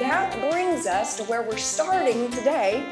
that 0.00 0.32
brings 0.50 0.86
us 0.86 1.18
to 1.18 1.24
where 1.24 1.42
we're 1.42 1.58
starting 1.58 2.30
today, 2.30 2.82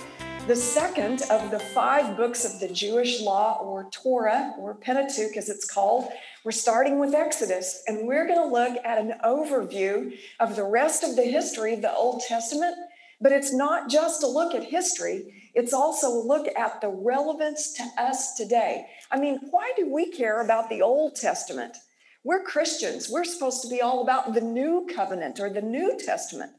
the 0.46 0.54
second 0.54 1.22
of 1.30 1.50
the 1.50 1.58
five 1.58 2.18
books 2.18 2.45
of 2.45 2.61
the 2.61 2.68
Jewish 2.68 3.22
law, 3.22 3.58
or 3.62 3.88
Torah, 3.91 4.52
or 4.59 4.74
Pentateuch 4.74 5.34
as 5.38 5.48
it's 5.48 5.64
called. 5.64 6.10
We're 6.45 6.52
starting 6.52 6.98
with 6.98 7.14
Exodus, 7.14 7.82
and 7.86 8.06
we're 8.06 8.27
going 8.27 8.38
to 8.38 8.52
look 8.52 8.77
at 8.84 8.98
an 8.98 9.14
overview 9.24 10.18
of 10.38 10.55
the 10.55 10.64
rest 10.64 11.02
of 11.02 11.16
the 11.16 11.23
history 11.23 11.73
of 11.73 11.80
the 11.80 11.95
Old 11.95 12.20
Testament. 12.29 12.77
But 13.22 13.32
it's 13.32 13.54
not 13.54 13.88
just 13.88 14.22
a 14.22 14.29
look 14.29 14.54
at 14.54 14.64
history, 14.64 15.50
it's 15.54 15.72
also 15.72 16.09
a 16.09 16.27
look 16.27 16.46
at 16.59 16.82
the 16.82 16.90
relevance 16.90 17.72
to 17.72 17.84
us 17.96 18.34
today. 18.34 18.84
I 19.11 19.18
mean, 19.18 19.40
why 19.50 19.72
do 19.79 19.91
we 19.91 20.11
care 20.11 20.42
about 20.42 20.69
the 20.69 20.83
Old 20.83 21.16
Testament? 21.16 21.78
We're 22.22 22.42
Christians. 22.42 23.09
We're 23.09 23.25
supposed 23.25 23.62
to 23.62 23.69
be 23.69 23.80
all 23.80 24.02
about 24.02 24.34
the 24.34 24.42
new 24.42 24.86
covenant 24.95 25.41
or 25.41 25.48
the 25.48 25.62
New 25.62 25.98
Testament. 25.98 26.52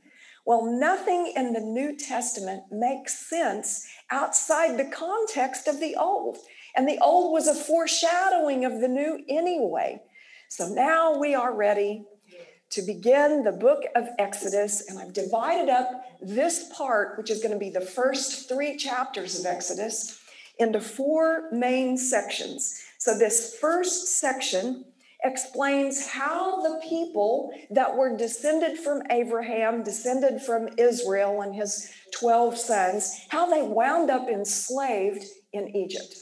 Well, 0.49 0.65
nothing 0.65 1.31
in 1.35 1.53
the 1.53 1.59
New 1.59 1.95
Testament 1.95 2.71
makes 2.71 3.29
sense 3.29 3.87
outside 4.09 4.79
the 4.79 4.91
context 4.91 5.67
of 5.67 5.79
the 5.79 5.95
Old. 5.95 6.39
And 6.75 6.89
the 6.89 6.97
Old 7.03 7.31
was 7.31 7.47
a 7.47 7.53
foreshadowing 7.53 8.65
of 8.65 8.81
the 8.81 8.87
new 8.87 9.23
anyway. 9.29 10.01
So 10.47 10.67
now 10.67 11.15
we 11.19 11.35
are 11.35 11.53
ready 11.53 12.03
to 12.71 12.81
begin 12.81 13.43
the 13.43 13.51
book 13.51 13.83
of 13.95 14.07
Exodus. 14.17 14.89
And 14.89 14.97
I've 14.97 15.13
divided 15.13 15.69
up 15.69 16.17
this 16.19 16.67
part, 16.75 17.19
which 17.19 17.29
is 17.29 17.43
going 17.43 17.53
to 17.53 17.59
be 17.59 17.69
the 17.69 17.79
first 17.79 18.49
three 18.49 18.75
chapters 18.75 19.39
of 19.39 19.45
Exodus, 19.45 20.19
into 20.57 20.81
four 20.81 21.51
main 21.51 21.95
sections. 21.95 22.81
So, 22.97 23.15
this 23.15 23.55
first 23.61 24.19
section 24.19 24.85
explains 25.23 26.07
how 26.07 26.61
the 26.61 26.79
people 26.87 27.51
that 27.71 27.95
were 27.95 28.15
descended 28.15 28.79
from 28.79 29.01
Abraham, 29.09 29.83
descended 29.83 30.41
from 30.41 30.69
Israel 30.77 31.41
and 31.41 31.53
his 31.53 31.91
12 32.17 32.57
sons, 32.57 33.25
how 33.29 33.49
they 33.49 33.61
wound 33.61 34.09
up 34.09 34.29
enslaved 34.29 35.25
in 35.51 35.75
Egypt. 35.75 36.15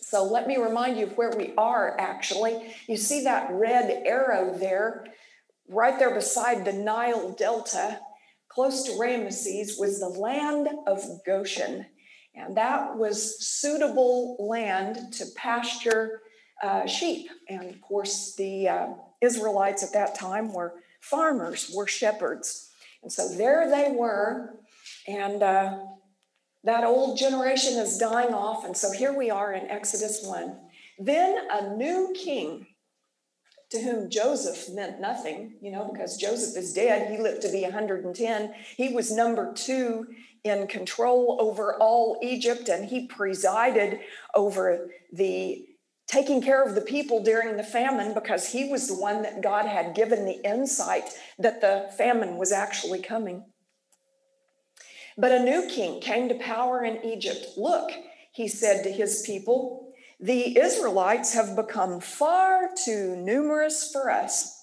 So 0.00 0.24
let 0.24 0.46
me 0.46 0.58
remind 0.58 0.98
you 0.98 1.06
of 1.06 1.16
where 1.16 1.32
we 1.36 1.54
are 1.56 1.98
actually. 1.98 2.74
You 2.86 2.96
see 2.96 3.24
that 3.24 3.50
red 3.50 4.02
arrow 4.04 4.56
there, 4.56 5.06
right 5.68 5.98
there 5.98 6.14
beside 6.14 6.64
the 6.64 6.72
Nile 6.72 7.32
Delta, 7.32 7.98
close 8.48 8.84
to 8.84 8.92
Ramesses, 8.92 9.80
was 9.80 9.98
the 9.98 10.08
land 10.08 10.68
of 10.86 11.02
Goshen. 11.24 11.86
And 12.34 12.56
that 12.56 12.96
was 12.96 13.44
suitable 13.44 14.36
land 14.38 15.14
to 15.14 15.24
pasture 15.34 16.20
uh, 16.62 16.86
sheep. 16.86 17.28
And 17.48 17.68
of 17.70 17.80
course, 17.80 18.34
the 18.36 18.68
uh, 18.68 18.86
Israelites 19.20 19.82
at 19.82 19.92
that 19.92 20.14
time 20.14 20.52
were 20.52 20.74
farmers, 21.00 21.72
were 21.74 21.86
shepherds. 21.86 22.70
And 23.02 23.12
so 23.12 23.28
there 23.28 23.68
they 23.68 23.92
were, 23.94 24.54
and 25.08 25.42
uh, 25.42 25.78
that 26.64 26.84
old 26.84 27.18
generation 27.18 27.74
is 27.78 27.98
dying 27.98 28.32
off. 28.32 28.64
And 28.64 28.76
so 28.76 28.92
here 28.92 29.16
we 29.16 29.30
are 29.30 29.52
in 29.52 29.68
Exodus 29.68 30.24
1. 30.24 30.56
Then 30.98 31.36
a 31.50 31.76
new 31.76 32.14
king 32.16 32.66
to 33.70 33.80
whom 33.80 34.10
Joseph 34.10 34.72
meant 34.72 35.00
nothing, 35.00 35.54
you 35.60 35.72
know, 35.72 35.90
because 35.90 36.16
Joseph 36.16 36.56
is 36.56 36.72
dead. 36.72 37.10
He 37.10 37.18
lived 37.18 37.42
to 37.42 37.50
be 37.50 37.62
110. 37.62 38.54
He 38.76 38.92
was 38.92 39.10
number 39.10 39.52
two 39.54 40.06
in 40.44 40.66
control 40.66 41.38
over 41.40 41.74
all 41.76 42.18
Egypt, 42.22 42.68
and 42.68 42.84
he 42.84 43.06
presided 43.06 44.00
over 44.34 44.90
the 45.12 45.66
taking 46.12 46.42
care 46.42 46.62
of 46.62 46.74
the 46.74 46.80
people 46.82 47.22
during 47.22 47.56
the 47.56 47.62
famine 47.62 48.12
because 48.12 48.52
he 48.52 48.68
was 48.68 48.86
the 48.86 48.94
one 48.94 49.22
that 49.22 49.42
God 49.42 49.64
had 49.64 49.94
given 49.94 50.26
the 50.26 50.46
insight 50.46 51.04
that 51.38 51.62
the 51.62 51.90
famine 51.96 52.36
was 52.36 52.52
actually 52.52 53.00
coming. 53.00 53.44
But 55.16 55.32
a 55.32 55.42
new 55.42 55.66
king 55.68 56.00
came 56.00 56.28
to 56.28 56.34
power 56.34 56.84
in 56.84 57.02
Egypt. 57.04 57.46
Look, 57.56 57.90
he 58.32 58.46
said 58.46 58.82
to 58.84 58.90
his 58.90 59.22
people, 59.24 59.92
the 60.20 60.58
Israelites 60.58 61.32
have 61.32 61.56
become 61.56 62.00
far 62.00 62.68
too 62.84 63.16
numerous 63.16 63.90
for 63.90 64.10
us. 64.10 64.58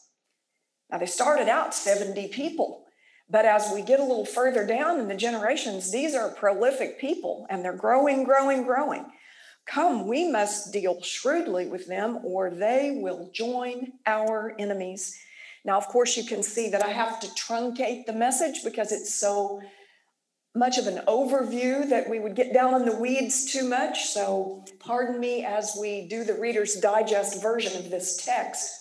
Now, 0.92 1.00
they 1.00 1.08
started 1.08 1.50
out 1.50 1.74
70 1.74 2.28
people, 2.28 2.86
but 3.28 3.46
as 3.46 3.72
we 3.74 3.82
get 3.82 4.00
a 4.00 4.04
little 4.04 4.26
further 4.26 4.66
down 4.66 5.00
in 5.00 5.08
the 5.08 5.16
generations, 5.16 5.92
these 5.92 6.14
are 6.14 6.30
prolific 6.30 7.00
people 7.00 7.48
and 7.50 7.66
they're 7.66 7.74
growing, 7.76 8.24
growing, 8.24 8.64
growing. 8.64 9.06
Come, 9.70 10.08
we 10.08 10.28
must 10.28 10.74
deal 10.74 11.00
shrewdly 11.04 11.68
with 11.68 11.86
them, 11.86 12.20
or 12.24 12.50
they 12.50 12.98
will 13.00 13.30
join 13.32 13.94
our 14.08 14.56
enemies. 14.58 15.16
Now, 15.64 15.78
of 15.78 15.88
course, 15.88 16.18
you 16.18 16.24
can 16.24 16.42
see 16.42 16.70
that 16.70 16.84
I 16.84 16.90
have 16.90 17.20
to 17.20 17.28
truncate 17.28 18.08
the 18.08 18.14
message 18.14 18.64
because 18.64 18.92
it's 18.92 19.14
so 19.14 19.62
much 20.56 20.80
of 20.80 20.88
an 20.88 21.04
overview 21.08 21.88
that 21.88 22.10
we 22.10 22.20
would 22.20 22.36
get 22.36 22.52
down 22.52 22.74
in 22.74 22.86
the 22.86 22.96
weeds 22.96 23.46
too 23.46 23.70
much. 23.70 24.06
So, 24.08 24.66
pardon 24.80 25.20
me 25.20 25.46
as 25.46 25.78
we 25.80 26.08
do 26.08 26.24
the 26.24 26.34
Reader's 26.34 26.78
Digest 26.78 27.40
version 27.40 27.78
of 27.78 27.92
this 27.92 28.26
text. 28.26 28.72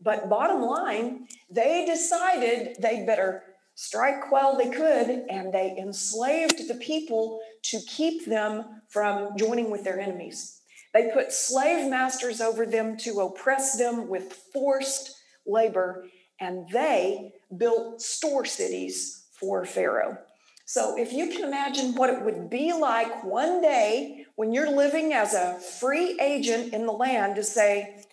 But 0.00 0.28
bottom 0.28 0.62
line, 0.62 1.26
they 1.50 1.84
decided 1.86 2.76
they'd 2.78 3.04
better 3.04 3.42
strike 3.74 4.30
while 4.30 4.56
they 4.56 4.70
could, 4.70 5.24
and 5.28 5.52
they 5.52 5.76
enslaved 5.76 6.68
the 6.68 6.74
people 6.74 7.40
to 7.62 7.80
keep 7.88 8.26
them 8.26 8.79
from 8.90 9.36
joining 9.36 9.70
with 9.70 9.84
their 9.84 9.98
enemies. 9.98 10.60
They 10.92 11.10
put 11.12 11.32
slave 11.32 11.88
masters 11.88 12.40
over 12.40 12.66
them 12.66 12.96
to 12.98 13.20
oppress 13.20 13.78
them 13.78 14.08
with 14.08 14.32
forced 14.52 15.16
labor, 15.46 16.06
and 16.40 16.68
they 16.72 17.32
built 17.56 18.02
store 18.02 18.44
cities 18.44 19.24
for 19.32 19.64
Pharaoh. 19.64 20.18
So, 20.66 20.96
if 20.96 21.12
you 21.12 21.30
can 21.30 21.44
imagine 21.44 21.94
what 21.94 22.10
it 22.10 22.22
would 22.22 22.48
be 22.48 22.72
like 22.72 23.24
one 23.24 23.60
day 23.60 24.26
when 24.36 24.52
you're 24.52 24.70
living 24.70 25.12
as 25.12 25.34
a 25.34 25.58
free 25.58 26.18
agent 26.20 26.72
in 26.72 26.86
the 26.86 26.92
land 26.92 27.36
to 27.36 27.42
say, 27.42 28.04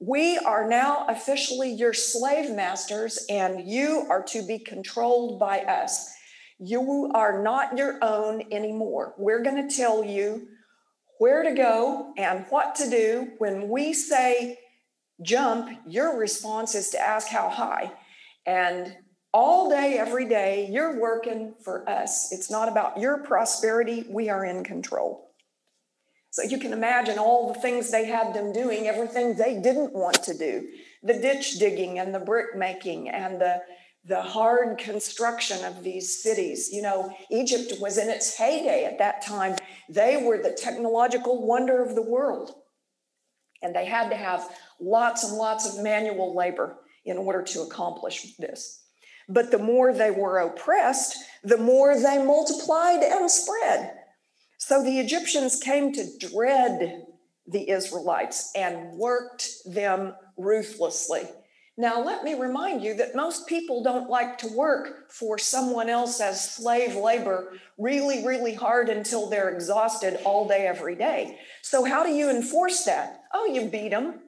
we 0.00 0.38
are 0.38 0.68
now 0.68 1.06
officially 1.08 1.70
your 1.70 1.92
slave 1.92 2.50
masters, 2.50 3.24
and 3.28 3.68
you 3.68 4.06
are 4.08 4.22
to 4.24 4.44
be 4.46 4.58
controlled 4.58 5.38
by 5.38 5.60
us. 5.60 6.12
You 6.62 7.10
are 7.14 7.42
not 7.42 7.76
your 7.76 7.98
own 8.02 8.42
anymore. 8.52 9.14
We're 9.16 9.42
going 9.42 9.68
to 9.68 9.74
tell 9.74 10.04
you 10.04 10.48
where 11.18 11.42
to 11.42 11.52
go 11.52 12.12
and 12.16 12.44
what 12.50 12.74
to 12.76 12.90
do. 12.90 13.32
When 13.38 13.68
we 13.68 13.92
say 13.92 14.58
jump, 15.22 15.70
your 15.86 16.18
response 16.18 16.74
is 16.74 16.90
to 16.90 17.00
ask 17.00 17.28
how 17.28 17.48
high. 17.48 17.92
And 18.46 18.94
all 19.32 19.70
day, 19.70 19.96
every 19.98 20.28
day, 20.28 20.68
you're 20.70 21.00
working 21.00 21.54
for 21.64 21.88
us. 21.88 22.32
It's 22.32 22.50
not 22.50 22.68
about 22.68 22.98
your 22.98 23.18
prosperity. 23.18 24.04
We 24.08 24.28
are 24.28 24.44
in 24.44 24.64
control. 24.64 25.30
So 26.30 26.42
you 26.42 26.58
can 26.58 26.72
imagine 26.72 27.18
all 27.18 27.52
the 27.52 27.60
things 27.60 27.90
they 27.90 28.04
had 28.04 28.34
them 28.34 28.52
doing, 28.52 28.86
everything 28.86 29.34
they 29.34 29.60
didn't 29.60 29.92
want 29.92 30.22
to 30.24 30.36
do 30.36 30.68
the 31.02 31.14
ditch 31.14 31.58
digging 31.58 31.98
and 31.98 32.14
the 32.14 32.18
brick 32.18 32.56
making 32.56 33.08
and 33.08 33.40
the, 33.40 33.62
the 34.04 34.22
hard 34.22 34.78
construction 34.78 35.64
of 35.64 35.82
these 35.82 36.22
cities. 36.22 36.70
You 36.72 36.82
know, 36.82 37.14
Egypt 37.30 37.74
was 37.80 37.98
in 37.98 38.08
its 38.08 38.36
heyday 38.36 38.84
at 38.84 38.98
that 38.98 39.22
time. 39.22 39.56
They 39.88 40.22
were 40.24 40.38
the 40.38 40.56
technological 40.58 41.46
wonder 41.46 41.84
of 41.84 41.94
the 41.94 42.02
world. 42.02 42.54
And 43.62 43.74
they 43.74 43.84
had 43.84 44.08
to 44.08 44.16
have 44.16 44.48
lots 44.80 45.24
and 45.24 45.36
lots 45.36 45.66
of 45.68 45.82
manual 45.82 46.34
labor 46.34 46.78
in 47.04 47.18
order 47.18 47.42
to 47.42 47.60
accomplish 47.60 48.36
this. 48.38 48.84
But 49.28 49.50
the 49.50 49.58
more 49.58 49.92
they 49.92 50.10
were 50.10 50.38
oppressed, 50.38 51.16
the 51.44 51.58
more 51.58 51.94
they 51.94 52.24
multiplied 52.24 53.02
and 53.02 53.30
spread. 53.30 53.92
So 54.58 54.82
the 54.82 54.98
Egyptians 54.98 55.60
came 55.60 55.92
to 55.92 56.18
dread 56.18 57.04
the 57.46 57.70
Israelites 57.70 58.50
and 58.56 58.92
worked 58.92 59.48
them 59.66 60.14
ruthlessly. 60.36 61.28
Now, 61.76 62.04
let 62.04 62.24
me 62.24 62.34
remind 62.34 62.82
you 62.82 62.94
that 62.94 63.14
most 63.14 63.46
people 63.46 63.82
don't 63.82 64.10
like 64.10 64.38
to 64.38 64.48
work 64.48 65.10
for 65.10 65.38
someone 65.38 65.88
else 65.88 66.20
as 66.20 66.54
slave 66.56 66.94
labor 66.94 67.54
really, 67.78 68.26
really 68.26 68.54
hard 68.54 68.88
until 68.88 69.30
they're 69.30 69.48
exhausted 69.48 70.20
all 70.24 70.46
day, 70.46 70.66
every 70.66 70.94
day. 70.94 71.38
So, 71.62 71.84
how 71.84 72.04
do 72.04 72.10
you 72.10 72.28
enforce 72.28 72.84
that? 72.84 73.22
Oh, 73.32 73.46
you 73.46 73.68
beat 73.68 73.90
them, 73.90 74.20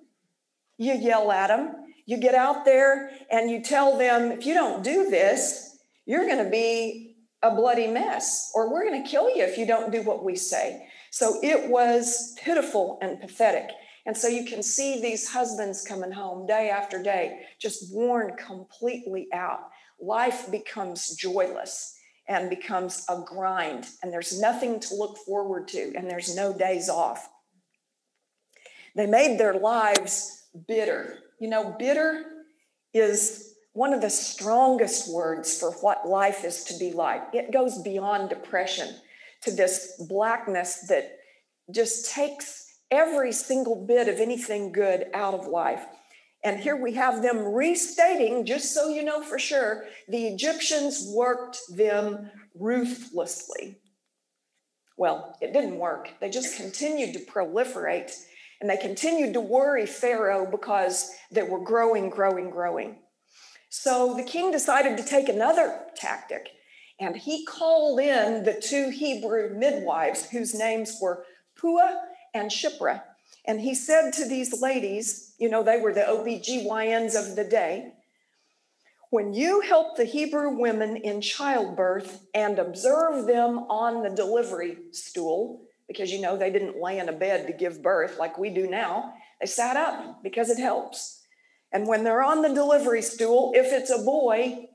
you 0.79 0.95
yell 0.95 1.31
at 1.31 1.49
them, 1.49 1.75
you 2.07 2.17
get 2.17 2.35
out 2.35 2.65
there 2.65 3.11
and 3.31 3.51
you 3.51 3.63
tell 3.63 3.99
them, 3.99 4.33
if 4.33 4.47
you 4.47 4.55
don't 4.55 4.83
do 4.83 5.11
this, 5.11 5.79
you're 6.07 6.27
going 6.27 6.43
to 6.43 6.51
be 6.51 7.17
a 7.43 7.55
bloody 7.55 7.89
mess, 7.89 8.53
or 8.55 8.73
we're 8.73 8.89
going 8.89 9.03
to 9.03 9.09
kill 9.09 9.35
you 9.35 9.43
if 9.43 9.59
you 9.59 9.67
don't 9.67 9.91
do 9.93 10.03
what 10.03 10.25
we 10.25 10.37
say. 10.37 10.87
So 11.11 11.41
it 11.43 11.69
was 11.69 12.35
pitiful 12.43 12.99
and 13.03 13.21
pathetic. 13.21 13.69
And 14.05 14.17
so 14.17 14.29
you 14.29 14.45
can 14.45 14.63
see 14.63 15.01
these 15.01 15.29
husbands 15.29 15.85
coming 15.85 16.11
home 16.11 16.47
day 16.47 16.71
after 16.71 17.03
day, 17.03 17.43
just 17.61 17.95
worn 17.95 18.37
completely 18.37 19.29
out. 19.33 19.71
Life 20.01 20.51
becomes 20.51 21.15
joyless 21.15 21.97
and 22.29 22.51
becomes 22.51 23.05
a 23.09 23.23
grind, 23.25 23.87
and 24.03 24.13
there's 24.13 24.41
nothing 24.41 24.81
to 24.81 24.95
look 24.95 25.19
forward 25.19 25.69
to, 25.69 25.93
and 25.97 26.09
there's 26.11 26.35
no 26.35 26.57
days 26.57 26.89
off. 26.89 27.29
They 28.95 29.07
made 29.07 29.39
their 29.39 29.55
lives 29.55 30.47
bitter. 30.69 31.19
You 31.39 31.49
know, 31.49 31.75
bitter 31.79 32.25
is 32.95 33.55
one 33.73 33.93
of 33.93 34.01
the 34.01 34.11
strongest 34.11 35.13
words 35.13 35.59
for 35.59 35.71
what 35.73 36.09
life 36.09 36.45
is 36.45 36.65
to 36.65 36.79
be 36.79 36.93
like. 36.93 37.23
It 37.33 37.53
goes 37.53 37.81
beyond 37.83 38.29
depression 38.29 38.95
to 39.43 39.51
this 39.51 40.01
blackness 40.09 40.87
that 40.89 41.19
just 41.71 42.13
takes 42.13 42.62
every 42.93 43.33
single 43.33 43.87
bit 43.87 44.07
of 44.07 44.21
anything 44.21 44.71
good 44.71 45.07
out 45.15 45.35
of 45.35 45.49
life. 45.49 45.85
And 46.45 46.61
here 46.61 46.77
we 46.77 46.95
have 46.95 47.23
them 47.23 47.39
restating, 47.39 48.45
just 48.45 48.75
so 48.75 48.89
you 48.89 49.03
know 49.03 49.23
for 49.23 49.39
sure, 49.39 49.85
the 50.09 50.27
Egyptians 50.27 51.11
worked 51.15 51.59
them 51.75 52.31
ruthlessly. 52.55 53.79
Well, 54.99 55.37
it 55.41 55.53
didn't 55.53 55.79
work. 55.79 56.11
They 56.21 56.29
just 56.29 56.57
continued 56.57 57.15
to 57.15 57.25
proliferate 57.25 58.13
and 58.61 58.71
they 58.71 58.77
continued 58.77 59.33
to 59.33 59.41
worry 59.41 59.87
Pharaoh 59.87 60.49
because 60.49 61.11
they 61.33 61.43
were 61.43 61.65
growing, 61.65 62.11
growing, 62.11 62.51
growing. 62.51 62.99
So 63.71 64.15
the 64.15 64.23
king 64.23 64.53
decided 64.53 64.97
to 64.99 65.05
take 65.05 65.29
another 65.29 65.81
tactic 65.97 66.51
and 67.01 67.17
he 67.17 67.45
called 67.47 67.99
in 68.01 68.45
the 68.45 68.61
two 68.61 68.91
Hebrew 68.91 69.59
midwives 69.59 70.29
whose 70.29 70.55
names 70.55 70.99
were 71.01 71.25
Puah 71.57 71.97
and 72.35 72.51
Shiphrah. 72.51 73.03
And 73.47 73.61
he 73.61 73.75
said 73.75 74.13
to 74.13 74.29
these 74.29 74.61
ladies, 74.61 75.35
you 75.39 75.49
know, 75.49 75.63
they 75.63 75.81
were 75.81 75.93
the 75.93 76.01
OBGYNs 76.01 77.19
of 77.19 77.37
the 77.37 77.45
day, 77.45 77.93
when 79.11 79.35
you 79.35 79.61
help 79.61 79.97
the 79.97 80.05
Hebrew 80.05 80.57
women 80.57 80.97
in 80.97 81.21
childbirth 81.21 82.25
and 82.35 82.59
observe 82.59 83.27
them 83.27 83.59
on 83.59 84.03
the 84.03 84.09
delivery 84.09 84.79
stool, 84.93 85.61
because 85.87 86.11
you 86.11 86.21
know 86.21 86.39
they 86.39 86.51
didn't 86.51 86.81
lay 86.81 86.99
in 86.99 87.11
a 87.11 87.13
bed 87.13 87.47
to 87.47 87.53
give 87.53 87.83
birth 87.83 88.19
like 88.19 88.39
we 88.39 88.49
do 88.49 88.67
now, 88.67 89.13
they 89.39 89.47
sat 89.47 89.77
up 89.77 90.23
because 90.23 90.49
it 90.49 90.59
helps. 90.59 91.21
And 91.73 91.87
when 91.87 92.05
they're 92.05 92.23
on 92.23 92.41
the 92.41 92.55
delivery 92.55 93.03
stool, 93.03 93.53
if 93.55 93.73
it's 93.73 93.91
a 93.91 94.03
boy, 94.03 94.69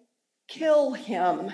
kill 0.47 0.93
him. 0.93 1.51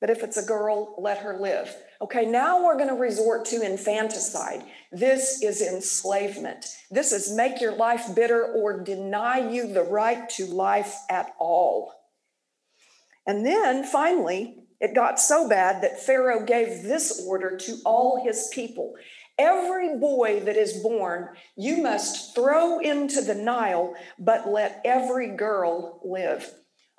But 0.00 0.08
if 0.08 0.22
it's 0.22 0.38
a 0.38 0.46
girl, 0.46 0.94
let 0.98 1.18
her 1.18 1.38
live. 1.38 1.74
Okay, 2.00 2.26
now 2.26 2.64
we're 2.64 2.76
going 2.76 2.88
to 2.88 2.94
resort 2.94 3.44
to 3.46 3.62
infanticide. 3.62 4.62
This 4.92 5.42
is 5.42 5.62
enslavement. 5.62 6.66
This 6.90 7.12
is 7.12 7.34
make 7.34 7.60
your 7.60 7.74
life 7.74 8.14
bitter 8.14 8.44
or 8.44 8.82
deny 8.82 9.38
you 9.50 9.72
the 9.72 9.82
right 9.82 10.28
to 10.30 10.46
life 10.46 10.94
at 11.10 11.34
all. 11.38 11.92
And 13.26 13.44
then 13.44 13.84
finally, 13.84 14.56
it 14.80 14.94
got 14.94 15.18
so 15.18 15.48
bad 15.48 15.82
that 15.82 16.00
Pharaoh 16.00 16.44
gave 16.44 16.82
this 16.82 17.24
order 17.26 17.56
to 17.56 17.78
all 17.84 18.22
his 18.22 18.50
people 18.52 18.94
Every 19.38 19.98
boy 19.98 20.40
that 20.40 20.56
is 20.56 20.82
born, 20.82 21.28
you 21.56 21.82
must 21.82 22.34
throw 22.34 22.78
into 22.78 23.20
the 23.20 23.34
Nile, 23.34 23.94
but 24.18 24.48
let 24.48 24.80
every 24.82 25.36
girl 25.36 26.00
live. 26.02 26.50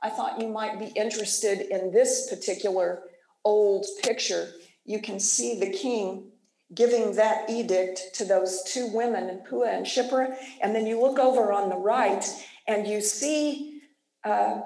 I 0.03 0.11
thought 0.11 0.39
you 0.39 0.47
might 0.47 0.77
be 0.77 0.91
interested 0.95 1.61
in 1.61 1.91
this 1.91 2.29
particular 2.29 3.01
old 3.43 3.87
picture. 4.03 4.51
You 4.87 5.01
can 5.01 5.19
see 5.19 5.59
the 5.59 5.69
king 5.69 6.31
giving 6.73 7.15
that 7.15 7.49
edict 7.49 8.01
to 8.15 8.25
those 8.25 8.63
two 8.63 8.87
women, 8.93 9.41
Puah 9.47 9.69
and 9.69 9.85
Shiphrah. 9.85 10.35
And 10.61 10.73
then 10.73 10.87
you 10.87 10.99
look 10.99 11.19
over 11.19 11.53
on 11.53 11.69
the 11.69 11.77
right 11.77 12.25
and 12.67 12.87
you 12.87 12.99
see 13.01 13.81
a 14.25 14.61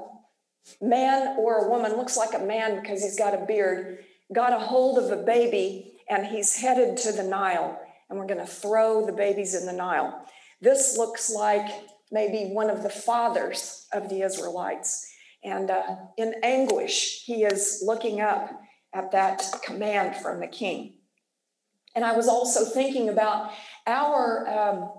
man 0.81 1.35
or 1.37 1.65
a 1.65 1.69
woman, 1.69 1.97
looks 1.97 2.17
like 2.17 2.33
a 2.33 2.45
man 2.45 2.79
because 2.79 3.03
he's 3.03 3.17
got 3.17 3.33
a 3.33 3.45
beard, 3.45 4.05
got 4.33 4.53
a 4.53 4.59
hold 4.59 4.97
of 4.97 5.11
a 5.11 5.23
baby 5.23 5.93
and 6.09 6.25
he's 6.25 6.55
headed 6.55 6.97
to 6.97 7.11
the 7.11 7.23
Nile. 7.23 7.79
And 8.09 8.19
we're 8.19 8.27
going 8.27 8.39
to 8.39 8.45
throw 8.45 9.05
the 9.05 9.13
babies 9.13 9.55
in 9.55 9.65
the 9.65 9.73
Nile. 9.73 10.25
This 10.61 10.97
looks 10.97 11.33
like 11.33 11.67
maybe 12.11 12.51
one 12.53 12.69
of 12.69 12.83
the 12.83 12.89
fathers 12.89 13.87
of 13.93 14.09
the 14.09 14.21
Israelites. 14.21 15.07
And 15.43 15.71
uh, 15.71 15.95
in 16.17 16.35
anguish, 16.43 17.23
he 17.25 17.43
is 17.43 17.81
looking 17.85 18.21
up 18.21 18.51
at 18.93 19.11
that 19.11 19.43
command 19.63 20.15
from 20.15 20.39
the 20.39 20.47
king. 20.47 20.93
And 21.95 22.05
I 22.05 22.15
was 22.15 22.27
also 22.27 22.65
thinking 22.65 23.09
about 23.09 23.51
our 23.85 24.47
um, 24.47 24.89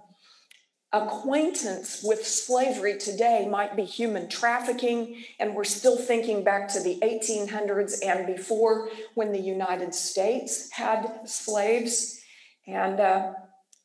acquaintance 0.92 2.02
with 2.04 2.26
slavery 2.26 2.98
today 2.98 3.48
might 3.50 3.76
be 3.76 3.84
human 3.84 4.28
trafficking, 4.28 5.24
and 5.40 5.54
we're 5.54 5.64
still 5.64 5.96
thinking 5.96 6.44
back 6.44 6.68
to 6.68 6.80
the 6.80 6.98
1800s 7.02 8.04
and 8.04 8.26
before 8.26 8.90
when 9.14 9.32
the 9.32 9.40
United 9.40 9.94
States 9.94 10.70
had 10.70 11.20
slaves. 11.24 12.20
And 12.66 13.00
uh, 13.00 13.32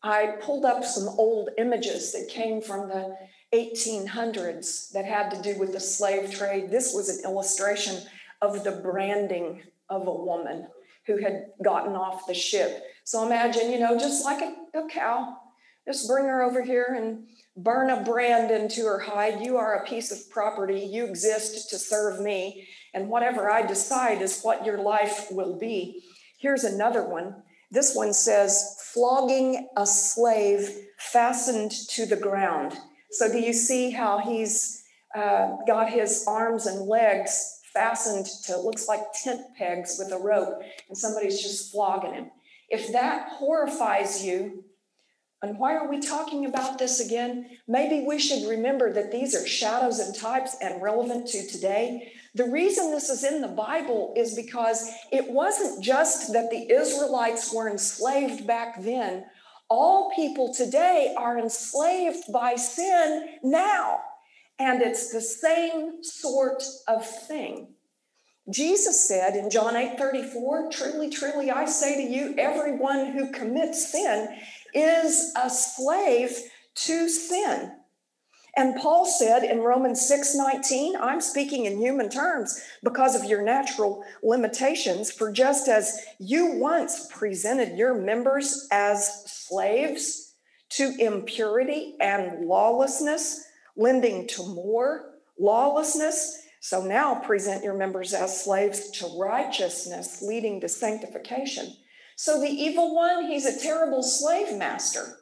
I 0.04 0.36
pulled 0.42 0.66
up 0.66 0.84
some 0.84 1.08
old 1.18 1.50
images 1.58 2.12
that 2.12 2.28
came 2.30 2.62
from 2.62 2.90
the 2.90 3.16
1800s 3.54 4.92
that 4.92 5.06
had 5.06 5.32
to 5.32 5.42
do 5.42 5.58
with 5.58 5.72
the 5.72 5.80
slave 5.80 6.32
trade. 6.32 6.70
This 6.70 6.94
was 6.94 7.08
an 7.10 7.24
illustration 7.24 8.04
of 8.42 8.66
the 8.66 8.72
branding 8.72 9.64
of 9.90 10.08
a 10.08 10.14
woman 10.14 10.68
who 11.06 11.18
had 11.18 11.46
gotten 11.64 11.96
off 11.96 12.28
the 12.28 12.34
ship. 12.34 12.84
So 13.04 13.26
imagine, 13.26 13.72
you 13.72 13.80
know, 13.80 13.98
just 13.98 14.26
like 14.26 14.42
a, 14.42 14.80
a 14.80 14.88
cow, 14.90 15.38
just 15.88 16.08
bring 16.08 16.26
her 16.26 16.44
over 16.44 16.62
here 16.62 16.96
and 16.98 17.26
burn 17.56 17.90
a 17.90 18.04
brand 18.04 18.52
into 18.52 18.86
her 18.86 19.00
hide. 19.00 19.42
You 19.42 19.56
are 19.58 19.76
a 19.76 19.86
piece 19.86 20.12
of 20.12 20.30
property. 20.30 20.82
You 20.82 21.06
exist 21.06 21.70
to 21.70 21.78
serve 21.78 22.20
me. 22.20 22.68
And 22.94 23.10
whatever 23.10 23.50
I 23.50 23.66
decide 23.66 24.22
is 24.22 24.42
what 24.42 24.66
your 24.66 24.80
life 24.80 25.28
will 25.32 25.58
be. 25.58 26.04
Here's 26.40 26.66
another 26.66 27.08
one. 27.08 27.36
This 27.72 27.96
one 27.96 28.14
says, 28.14 28.78
flogging 28.94 29.70
a 29.78 29.86
slave 29.86 30.70
fastened 30.98 31.72
to 31.90 32.06
the 32.06 32.16
ground. 32.16 32.78
So, 33.12 33.32
do 33.32 33.40
you 33.40 33.54
see 33.54 33.92
how 33.92 34.20
he's 34.20 34.84
uh, 35.16 35.56
got 35.66 35.90
his 35.90 36.26
arms 36.28 36.66
and 36.66 36.88
legs 36.88 37.57
fastened 37.78 38.26
to 38.46 38.58
looks 38.58 38.88
like 38.88 39.14
tent 39.24 39.42
pegs 39.56 39.98
with 40.00 40.12
a 40.12 40.18
rope, 40.18 40.64
and 40.90 40.98
somebody's 40.98 41.42
just 41.42 41.72
flogging 41.72 42.14
him? 42.14 42.32
If 42.70 42.92
that 42.94 43.30
horrifies 43.34 44.26
you, 44.26 44.64
and 45.44 45.60
why 45.60 45.76
are 45.76 45.88
we 45.88 46.00
talking 46.00 46.46
about 46.46 46.80
this 46.80 47.00
again? 47.00 47.46
Maybe 47.68 48.04
we 48.08 48.18
should 48.18 48.50
remember 48.50 48.92
that 48.94 49.12
these 49.12 49.36
are 49.36 49.46
shadows 49.46 50.00
and 50.00 50.16
types 50.16 50.56
and 50.60 50.82
relevant 50.82 51.28
to 51.28 51.48
today. 51.48 52.12
The 52.34 52.50
reason 52.50 52.90
this 52.90 53.10
is 53.10 53.24
in 53.24 53.42
the 53.42 53.48
Bible 53.48 54.14
is 54.18 54.34
because 54.34 54.90
it 55.12 55.30
wasn't 55.30 55.84
just 55.84 56.34
that 56.34 56.50
the 56.50 56.72
Israelites 56.72 57.54
were 57.54 57.70
enslaved 57.70 58.48
back 58.48 58.82
then. 58.82 59.26
All 59.70 60.12
people 60.16 60.52
today 60.52 61.14
are 61.16 61.38
enslaved 61.38 62.34
by 62.34 62.56
sin 62.56 63.28
now. 63.44 64.00
And 64.60 64.82
it's 64.82 65.12
the 65.12 65.22
same 65.22 66.04
sort 66.04 66.64
of 66.88 67.06
thing. 67.06 67.70
Jesus 68.50 69.08
said 69.08 69.36
in 69.36 69.50
John 69.50 69.76
8 69.76 69.98
34, 69.98 70.72
Truly, 70.72 71.10
truly, 71.10 71.52
I 71.52 71.66
say 71.66 71.96
to 71.96 72.14
you, 72.14 72.34
everyone 72.38 73.08
who 73.12 73.32
commits 73.32 73.92
sin 73.92 74.40
is 74.74 75.34
a 75.36 75.50
slave 75.50 76.32
to 76.76 77.10
sin. 77.10 77.74
And 78.56 78.76
Paul 78.76 79.06
said 79.06 79.44
in 79.44 79.60
Romans 79.60 80.08
6 80.08 80.36
19, 80.36 80.96
I'm 80.96 81.22
speaking 81.22 81.66
in 81.66 81.78
human 81.78 82.10
terms 82.10 82.60
because 82.84 83.16
of 83.16 83.26
your 83.30 83.44
natural 83.44 84.04
limitations. 84.24 85.12
For 85.12 85.32
just 85.32 85.68
as 85.68 86.02
you 86.18 86.54
once 86.54 87.08
presented 87.12 87.78
your 87.78 87.94
members 87.94 88.68
as 88.72 89.26
slaves 89.26 90.34
to 90.70 90.96
impurity 90.98 91.96
and 92.00 92.48
lawlessness, 92.48 93.47
lending 93.78 94.28
to 94.28 94.44
more 94.44 95.14
lawlessness, 95.40 96.42
so 96.60 96.84
now 96.84 97.16
present 97.16 97.64
your 97.64 97.76
members 97.76 98.14
as 98.14 98.44
slaves 98.44 98.90
to 98.92 99.18
righteousness, 99.18 100.22
leading 100.22 100.60
to 100.62 100.68
sanctification. 100.68 101.74
So 102.16 102.42
the 102.42 102.50
evil 102.50 102.96
one, 102.96 103.28
he's 103.28 103.46
a 103.46 103.62
terrible 103.62 104.02
slave 104.02 104.58
master. 104.58 105.20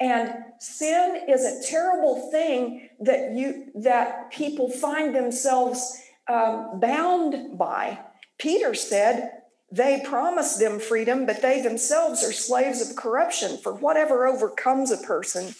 And 0.00 0.34
sin 0.58 1.24
is 1.28 1.44
a 1.44 1.70
terrible 1.70 2.30
thing 2.30 2.88
that 3.00 3.32
you 3.34 3.70
that 3.76 4.30
people 4.30 4.70
find 4.70 5.14
themselves 5.14 6.00
um, 6.28 6.80
bound 6.80 7.56
by. 7.58 8.00
Peter 8.38 8.74
said, 8.74 9.30
they 9.70 10.02
promise 10.04 10.56
them 10.56 10.78
freedom, 10.78 11.26
but 11.26 11.42
they 11.42 11.60
themselves 11.60 12.22
are 12.22 12.32
slaves 12.32 12.88
of 12.88 12.96
corruption. 12.96 13.58
For 13.58 13.74
whatever 13.74 14.26
overcomes 14.26 14.90
a 14.90 14.98
person, 14.98 15.54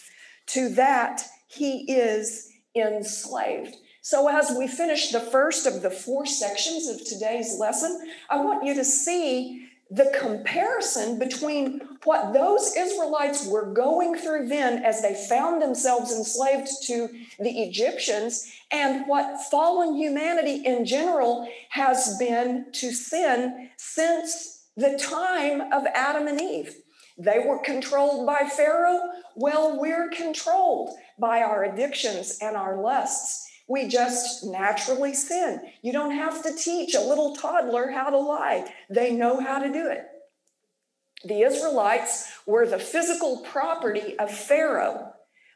to 0.47 0.69
that 0.69 1.23
he 1.47 1.91
is 1.91 2.51
enslaved. 2.75 3.75
So, 4.01 4.29
as 4.29 4.55
we 4.57 4.67
finish 4.67 5.11
the 5.11 5.19
first 5.19 5.65
of 5.65 5.81
the 5.81 5.89
four 5.89 6.25
sections 6.25 6.87
of 6.87 7.05
today's 7.05 7.57
lesson, 7.59 8.09
I 8.29 8.41
want 8.41 8.65
you 8.65 8.73
to 8.75 8.85
see 8.85 9.67
the 9.89 10.13
comparison 10.19 11.17
between 11.17 11.81
what 12.03 12.33
those 12.33 12.75
Israelites 12.75 13.47
were 13.47 13.73
going 13.73 14.15
through 14.15 14.47
then 14.47 14.83
as 14.83 15.01
they 15.01 15.13
found 15.13 15.61
themselves 15.61 16.11
enslaved 16.11 16.67
to 16.83 17.07
the 17.39 17.63
Egyptians 17.63 18.51
and 18.71 19.07
what 19.07 19.41
fallen 19.49 19.95
humanity 19.95 20.65
in 20.65 20.85
general 20.85 21.47
has 21.69 22.17
been 22.17 22.65
to 22.73 22.91
sin 22.91 23.69
since 23.77 24.65
the 24.75 24.97
time 24.97 25.71
of 25.71 25.85
Adam 25.93 26.27
and 26.27 26.41
Eve. 26.41 26.75
They 27.17 27.39
were 27.39 27.59
controlled 27.59 28.27
by 28.27 28.47
Pharaoh. 28.55 28.99
Well, 29.35 29.79
we're 29.79 30.09
controlled 30.09 30.97
by 31.19 31.41
our 31.41 31.63
addictions 31.63 32.37
and 32.41 32.55
our 32.55 32.81
lusts. 32.81 33.45
We 33.67 33.87
just 33.87 34.45
naturally 34.45 35.13
sin. 35.13 35.61
You 35.81 35.91
don't 35.91 36.15
have 36.15 36.41
to 36.43 36.55
teach 36.55 36.95
a 36.95 37.01
little 37.01 37.35
toddler 37.35 37.91
how 37.91 38.09
to 38.09 38.17
lie, 38.17 38.71
they 38.89 39.11
know 39.11 39.39
how 39.39 39.59
to 39.59 39.71
do 39.71 39.87
it. 39.89 40.05
The 41.25 41.41
Israelites 41.41 42.31
were 42.45 42.67
the 42.67 42.79
physical 42.79 43.41
property 43.41 44.17
of 44.19 44.31
Pharaoh. 44.31 45.13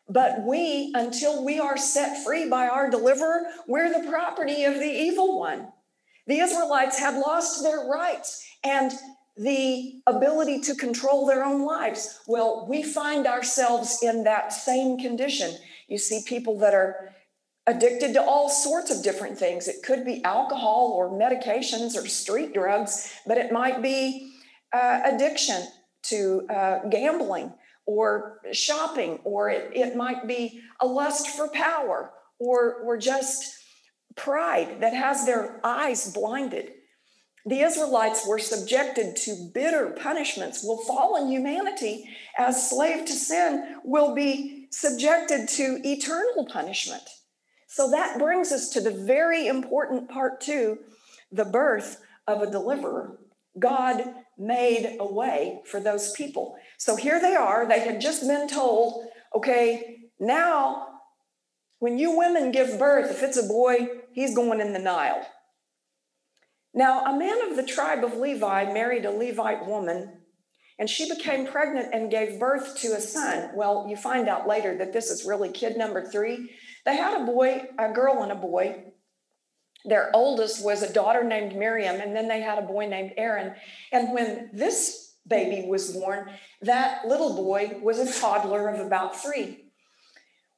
But 0.09 0.43
we, 0.45 0.91
until 0.93 1.45
we 1.45 1.59
are 1.59 1.77
set 1.77 2.23
free 2.25 2.49
by 2.49 2.67
our 2.67 2.89
deliverer, 2.89 3.43
we're 3.67 3.89
the 3.89 4.09
property 4.09 4.65
of 4.65 4.73
the 4.73 4.91
evil 4.91 5.39
one. 5.39 5.71
The 6.27 6.39
Israelites 6.39 6.99
had 6.99 7.17
lost 7.17 7.63
their 7.63 7.87
rights 7.87 8.45
and 8.63 8.91
the 9.37 10.01
ability 10.07 10.61
to 10.61 10.75
control 10.75 11.25
their 11.25 11.43
own 11.43 11.65
lives. 11.65 12.19
Well, 12.27 12.65
we 12.69 12.83
find 12.83 13.27
ourselves 13.27 13.99
in 14.03 14.23
that 14.25 14.51
same 14.53 14.97
condition. 14.97 15.55
You 15.87 15.97
see 15.97 16.21
people 16.27 16.59
that 16.59 16.73
are 16.73 17.13
addicted 17.67 18.13
to 18.13 18.21
all 18.21 18.49
sorts 18.49 18.91
of 18.95 19.03
different 19.03 19.37
things. 19.37 19.67
It 19.67 19.83
could 19.83 20.03
be 20.05 20.23
alcohol 20.23 20.93
or 20.95 21.09
medications 21.09 21.95
or 21.95 22.07
street 22.07 22.53
drugs, 22.53 23.13
but 23.25 23.37
it 23.37 23.51
might 23.51 23.81
be 23.81 24.33
uh, 24.73 25.01
addiction 25.05 25.67
to 26.03 26.47
uh, 26.49 26.79
gambling 26.89 27.53
or 27.85 28.39
shopping, 28.51 29.19
or 29.23 29.49
it, 29.49 29.71
it 29.73 29.95
might 29.95 30.27
be 30.27 30.61
a 30.79 30.85
lust 30.85 31.27
for 31.29 31.47
power 31.49 32.11
or, 32.39 32.75
or 32.75 32.97
just 32.97 33.57
pride 34.15 34.81
that 34.81 34.93
has 34.93 35.25
their 35.25 35.59
eyes 35.63 36.11
blinded. 36.13 36.71
The 37.45 37.61
Israelites 37.61 38.27
were 38.27 38.39
subjected 38.39 39.15
to 39.17 39.49
bitter 39.53 39.89
punishments. 39.89 40.63
Will 40.63 40.77
fallen 40.77 41.29
humanity, 41.31 42.09
as 42.37 42.69
slave 42.69 43.05
to 43.05 43.13
sin, 43.13 43.77
will 43.83 44.13
be 44.13 44.67
subjected 44.71 45.47
to 45.49 45.81
eternal 45.83 46.45
punishment. 46.45 47.03
So 47.67 47.89
that 47.91 48.19
brings 48.19 48.51
us 48.51 48.69
to 48.69 48.81
the 48.81 48.91
very 48.91 49.47
important 49.47 50.09
part 50.09 50.41
two 50.41 50.79
the 51.31 51.45
birth 51.45 52.01
of 52.27 52.41
a 52.41 52.51
deliverer. 52.51 53.17
God 53.57 54.03
made 54.37 54.97
a 54.99 55.05
way 55.05 55.61
for 55.65 55.79
those 55.79 56.11
people. 56.11 56.55
So 56.77 56.95
here 56.95 57.19
they 57.19 57.35
are. 57.35 57.67
They 57.67 57.79
had 57.79 58.01
just 58.01 58.27
been 58.27 58.47
told, 58.47 59.05
okay, 59.35 59.99
now 60.19 60.87
when 61.79 61.97
you 61.97 62.17
women 62.17 62.51
give 62.51 62.77
birth, 62.77 63.09
if 63.09 63.23
it's 63.23 63.37
a 63.37 63.47
boy, 63.47 63.87
he's 64.11 64.35
going 64.35 64.61
in 64.61 64.73
the 64.73 64.79
Nile. 64.79 65.25
Now, 66.73 67.03
a 67.05 67.17
man 67.17 67.49
of 67.49 67.57
the 67.57 67.65
tribe 67.65 68.03
of 68.03 68.17
Levi 68.17 68.71
married 68.71 69.05
a 69.05 69.11
Levite 69.11 69.65
woman, 69.65 70.21
and 70.79 70.89
she 70.89 71.09
became 71.09 71.45
pregnant 71.45 71.93
and 71.93 72.09
gave 72.09 72.39
birth 72.39 72.79
to 72.81 72.95
a 72.95 73.01
son. 73.01 73.51
Well, 73.55 73.87
you 73.89 73.97
find 73.97 74.29
out 74.29 74.47
later 74.47 74.77
that 74.77 74.93
this 74.93 75.11
is 75.11 75.25
really 75.25 75.49
kid 75.49 75.77
number 75.77 76.03
three. 76.03 76.49
They 76.85 76.95
had 76.95 77.21
a 77.21 77.25
boy, 77.25 77.65
a 77.77 77.91
girl, 77.91 78.23
and 78.23 78.31
a 78.31 78.35
boy. 78.35 78.85
Their 79.83 80.11
oldest 80.13 80.63
was 80.63 80.81
a 80.81 80.93
daughter 80.93 81.23
named 81.23 81.55
Miriam, 81.55 81.99
and 81.99 82.15
then 82.15 82.27
they 82.27 82.41
had 82.41 82.57
a 82.57 82.67
boy 82.67 82.87
named 82.87 83.13
Aaron. 83.17 83.53
And 83.91 84.13
when 84.13 84.49
this 84.53 85.15
baby 85.27 85.67
was 85.67 85.91
born, 85.91 86.31
that 86.61 87.05
little 87.05 87.35
boy 87.35 87.79
was 87.81 87.99
a 87.99 88.19
toddler 88.19 88.69
of 88.69 88.79
about 88.79 89.21
three. 89.21 89.70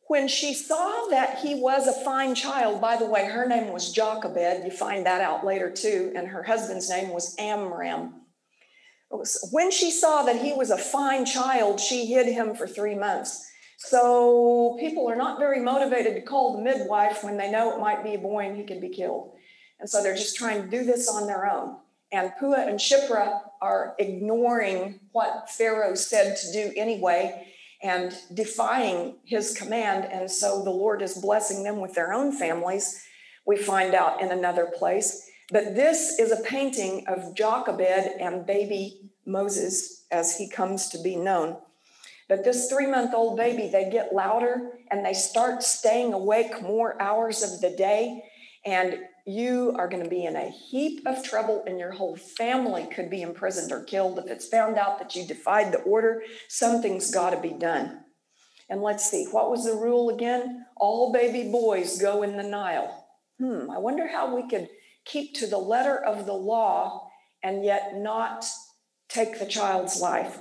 When 0.08 0.28
she 0.28 0.54
saw 0.54 1.08
that 1.10 1.40
he 1.40 1.56
was 1.56 1.88
a 1.88 2.04
fine 2.04 2.36
child, 2.36 2.82
by 2.82 2.98
the 2.98 3.06
way, 3.06 3.26
her 3.26 3.48
name 3.48 3.72
was 3.72 3.92
Jochebed, 3.92 4.66
you 4.66 4.72
find 4.72 5.06
that 5.06 5.22
out 5.22 5.46
later 5.46 5.72
too, 5.72 6.12
and 6.16 6.28
her 6.28 6.44
husband's 6.44 6.90
name 6.90 7.10
was 7.10 7.36
Amram. 7.40 8.22
When 9.52 9.72
she 9.72 9.92
saw 9.92 10.24
that 10.24 10.42
he 10.42 10.54
was 10.54 10.72
a 10.72 10.78
fine 10.78 11.26
child, 11.26 11.80
she 11.80 12.06
hid 12.06 12.28
him 12.28 12.56
for 12.56 12.68
three 12.68 12.96
months. 12.96 13.50
So 13.78 14.78
people 14.80 15.10
are 15.10 15.16
not 15.16 15.40
very 15.40 15.60
motivated 15.60 16.16
to 16.16 16.22
call 16.22 16.54
the 16.54 16.64
midwife 16.64 17.24
when 17.24 17.38
they 17.38 17.52
know 17.52 17.74
it 17.74 17.80
might 17.80 18.04
be 18.04 18.16
a 18.16 18.20
boy 18.20 18.46
and 18.48 18.58
he 18.58 18.64
could 18.64 18.82
be 18.82 18.90
killed. 18.90 19.34
And 19.80 19.90
so 19.90 20.02
they're 20.02 20.16
just 20.16 20.36
trying 20.36 20.64
to 20.64 20.70
do 20.70 20.84
this 20.84 21.10
on 21.10 21.28
their 21.28 21.50
own. 21.50 21.78
And 22.12 22.32
Puah 22.40 22.68
and 22.68 22.80
Shiphrah 22.80 23.42
are 23.62 23.96
ignoring 24.00 25.00
what 25.12 25.50
Pharaoh 25.50 25.96
said 25.96 26.38
to 26.38 26.52
do 26.52 26.74
anyway 26.76 27.48
and 27.84 28.16
defying 28.34 29.18
his 29.25 29.54
command. 29.54 30.06
And 30.06 30.32
so 30.32 30.63
the 30.63 30.72
Lord 30.72 31.02
is 31.02 31.18
blessing 31.18 31.63
them 31.63 31.82
with 31.82 31.94
their 31.94 32.13
own 32.13 32.32
families, 32.32 33.04
we 33.46 33.58
find 33.58 33.94
out 33.94 34.22
in 34.22 34.32
another 34.32 34.72
place. 34.78 35.30
But 35.52 35.75
this 35.75 36.18
is 36.18 36.32
a 36.32 36.42
painting 36.44 37.06
of 37.08 37.36
Jochebed 37.36 38.20
and 38.20 38.46
baby 38.46 39.02
Moses 39.25 40.06
as 40.12 40.38
he 40.38 40.50
comes 40.50 40.88
to 40.90 41.02
be 41.02 41.18
known. 41.18 41.58
But 42.30 42.46
this 42.46 42.70
three 42.70 42.88
month 42.88 43.13
old 43.13 43.38
baby, 43.38 43.68
they 43.68 43.90
get 43.90 44.13
louder 44.13 44.80
and 44.90 45.06
they 45.06 45.13
start 45.13 45.62
staying 45.62 46.13
awake 46.13 46.62
more 46.62 47.00
hours 47.02 47.44
of 47.44 47.60
the 47.60 47.75
day. 47.75 48.24
And 48.66 49.00
you 49.25 49.74
are 49.77 49.88
going 49.88 50.03
to 50.03 50.10
be 50.10 50.25
in 50.25 50.36
a 50.36 50.50
heap 50.50 51.06
of 51.06 51.24
trouble, 51.24 51.63
and 51.65 51.80
your 51.80 51.92
whole 51.92 52.15
family 52.15 52.88
could 52.94 53.10
be 53.10 53.22
imprisoned 53.22 53.72
or 53.72 53.84
killed 53.84 54.20
if 54.20 54.27
it's 54.27 54.48
found 54.48 54.77
out 54.77 55.00
that 55.00 55.15
you 55.15 55.25
defied 55.25 55.72
the 55.72 55.82
order. 55.82 56.24
Something's 56.50 57.12
got 57.12 57.30
to 57.30 57.39
be 57.39 57.53
done. 57.53 58.01
And 58.70 58.82
let's 58.82 59.10
see, 59.10 59.25
what 59.32 59.50
was 59.50 59.65
the 59.65 59.75
rule 59.75 60.10
again? 60.10 60.65
All 60.75 61.13
baby 61.13 61.51
boys 61.51 62.01
go 62.01 62.24
in 62.24 62.38
the 62.38 62.44
Nile. 62.44 63.08
Hmm, 63.39 63.70
I 63.70 63.77
wonder 63.77 64.08
how 64.08 64.36
we 64.36 64.48
could 64.48 64.70
keep 65.06 65.36
to 65.36 65.48
the 65.48 65.58
letter 65.58 65.98
of 65.98 66.25
the 66.25 66.34
law 66.34 67.10
and 67.44 67.63
yet 67.63 67.96
not 67.96 68.46
take 69.10 69.39
the 69.39 69.46
child's 69.46 70.01
life. 70.01 70.39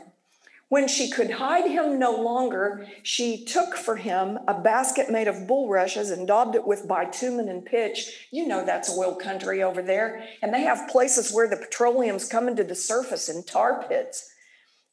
When 0.73 0.89
she 0.89 1.11
could 1.11 1.33
hide 1.33 1.71
him 1.71 1.99
no 1.99 2.13
longer, 2.13 2.87
she 3.03 3.45
took 3.45 3.75
for 3.75 3.97
him 3.97 4.39
a 4.49 4.59
basket 4.59 5.11
made 5.11 5.29
of 5.29 5.47
bulrushes 5.47 6.09
and 6.09 6.27
daubed 6.27 6.55
it 6.55 6.67
with 6.67 6.89
bitumen 6.89 7.51
and 7.51 7.63
pitch. 7.63 8.27
You 8.31 8.49
know 8.49 8.65
that's 8.65 8.97
oil 8.97 9.15
country 9.15 9.63
over 9.63 9.83
there. 9.83 10.27
And 10.41 10.51
they 10.51 10.63
have 10.63 10.89
places 10.89 11.31
where 11.31 11.47
the 11.47 11.59
petroleum's 11.59 12.27
coming 12.27 12.57
to 12.57 12.65
the 12.65 12.75
surface 12.75 13.29
in 13.29 13.43
tar 13.43 13.85
pits. 13.87 14.27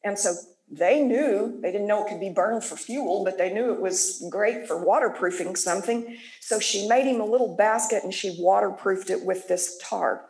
And 0.04 0.18
so 0.18 0.34
they 0.70 1.00
knew, 1.00 1.58
they 1.62 1.72
didn't 1.72 1.86
know 1.86 2.04
it 2.04 2.10
could 2.10 2.20
be 2.20 2.28
burned 2.28 2.62
for 2.62 2.76
fuel, 2.76 3.24
but 3.24 3.38
they 3.38 3.50
knew 3.50 3.72
it 3.72 3.80
was 3.80 4.22
great 4.30 4.68
for 4.68 4.84
waterproofing 4.84 5.56
something. 5.56 6.18
So 6.40 6.60
she 6.60 6.88
made 6.88 7.06
him 7.06 7.22
a 7.22 7.24
little 7.24 7.56
basket 7.56 8.04
and 8.04 8.12
she 8.12 8.36
waterproofed 8.38 9.08
it 9.08 9.24
with 9.24 9.48
this 9.48 9.78
tar. 9.82 10.26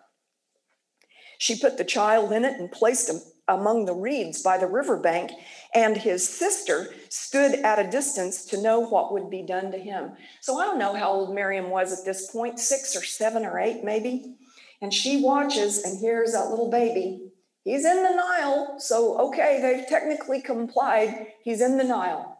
She 1.39 1.59
put 1.59 1.77
the 1.77 1.85
child 1.85 2.31
in 2.31 2.45
it 2.45 2.61
and 2.61 2.71
placed 2.71 3.11
him 3.11 3.21
among 3.51 3.85
the 3.85 3.95
reeds 3.95 4.43
by 4.43 4.57
the 4.57 4.67
riverbank, 4.67 5.33
and 5.75 5.97
his 5.97 6.27
sister 6.27 6.95
stood 7.09 7.57
at 7.57 7.79
a 7.79 7.91
distance 7.91 8.45
to 8.47 8.63
know 8.63 8.81
what 8.81 9.13
would 9.13 9.29
be 9.29 9.43
done 9.43 9.71
to 9.73 9.79
him. 9.79 10.13
So 10.41 10.59
I 10.59 10.65
don't 10.65 10.79
know 10.79 10.95
how 10.95 11.11
old 11.11 11.35
Miriam 11.35 11.71
was 11.71 11.93
at 11.93 12.05
this 12.05 12.31
point, 12.31 12.59
six 12.59 12.97
or 12.97 13.03
seven 13.03 13.45
or 13.45 13.59
eight, 13.59 13.85
maybe. 13.85 14.37
And 14.81 14.95
she 14.95 15.23
watches 15.23 15.83
and 15.85 15.99
hears 15.99 16.33
that 16.33 16.49
little 16.49 16.71
baby. 16.71 17.31
He's 17.65 17.85
in 17.85 18.03
the 18.03 18.15
Nile, 18.15 18.77
so 18.79 19.19
okay, 19.29 19.61
they've 19.61 19.87
technically 19.87 20.41
complied. 20.41 21.27
He's 21.43 21.61
in 21.61 21.77
the 21.77 21.85
Nile, 21.85 22.39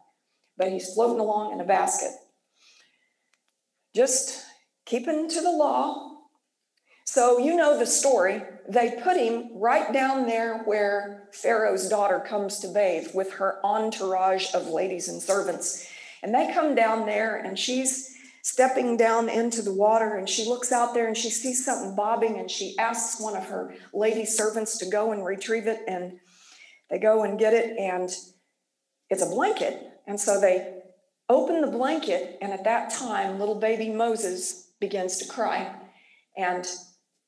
but 0.57 0.71
he's 0.71 0.93
floating 0.93 1.19
along 1.19 1.53
in 1.53 1.61
a 1.61 1.65
basket. 1.65 2.11
Just 3.95 4.43
keeping 4.85 5.29
to 5.29 5.41
the 5.41 5.51
law, 5.51 6.17
so 7.05 7.37
you 7.37 7.55
know 7.55 7.77
the 7.77 7.85
story. 7.85 8.41
They 8.71 8.97
put 9.03 9.17
him 9.17 9.49
right 9.53 9.91
down 9.91 10.27
there 10.27 10.59
where 10.59 11.27
Pharaoh's 11.33 11.89
daughter 11.89 12.21
comes 12.21 12.59
to 12.59 12.69
bathe 12.69 13.09
with 13.13 13.33
her 13.33 13.59
entourage 13.65 14.53
of 14.53 14.67
ladies 14.67 15.09
and 15.09 15.21
servants. 15.21 15.89
And 16.23 16.33
they 16.33 16.53
come 16.53 16.73
down 16.73 17.05
there, 17.05 17.35
and 17.35 17.59
she's 17.59 18.15
stepping 18.43 18.95
down 18.95 19.27
into 19.27 19.61
the 19.61 19.73
water, 19.73 20.15
and 20.15 20.29
she 20.29 20.45
looks 20.45 20.71
out 20.71 20.93
there 20.93 21.07
and 21.07 21.17
she 21.17 21.29
sees 21.29 21.65
something 21.65 21.97
bobbing, 21.97 22.39
and 22.39 22.49
she 22.49 22.77
asks 22.79 23.19
one 23.19 23.35
of 23.35 23.43
her 23.47 23.75
lady 23.93 24.23
servants 24.23 24.77
to 24.77 24.85
go 24.89 25.11
and 25.11 25.25
retrieve 25.25 25.67
it. 25.67 25.79
And 25.85 26.19
they 26.89 26.97
go 26.97 27.23
and 27.23 27.37
get 27.37 27.53
it, 27.53 27.77
and 27.77 28.09
it's 29.09 29.21
a 29.21 29.29
blanket. 29.29 29.85
And 30.07 30.17
so 30.17 30.39
they 30.39 30.81
open 31.27 31.59
the 31.59 31.67
blanket, 31.67 32.37
and 32.41 32.53
at 32.53 32.63
that 32.63 32.89
time, 32.89 33.37
little 33.37 33.59
baby 33.59 33.89
Moses 33.89 34.69
begins 34.79 35.17
to 35.17 35.27
cry. 35.27 35.75
And 36.37 36.65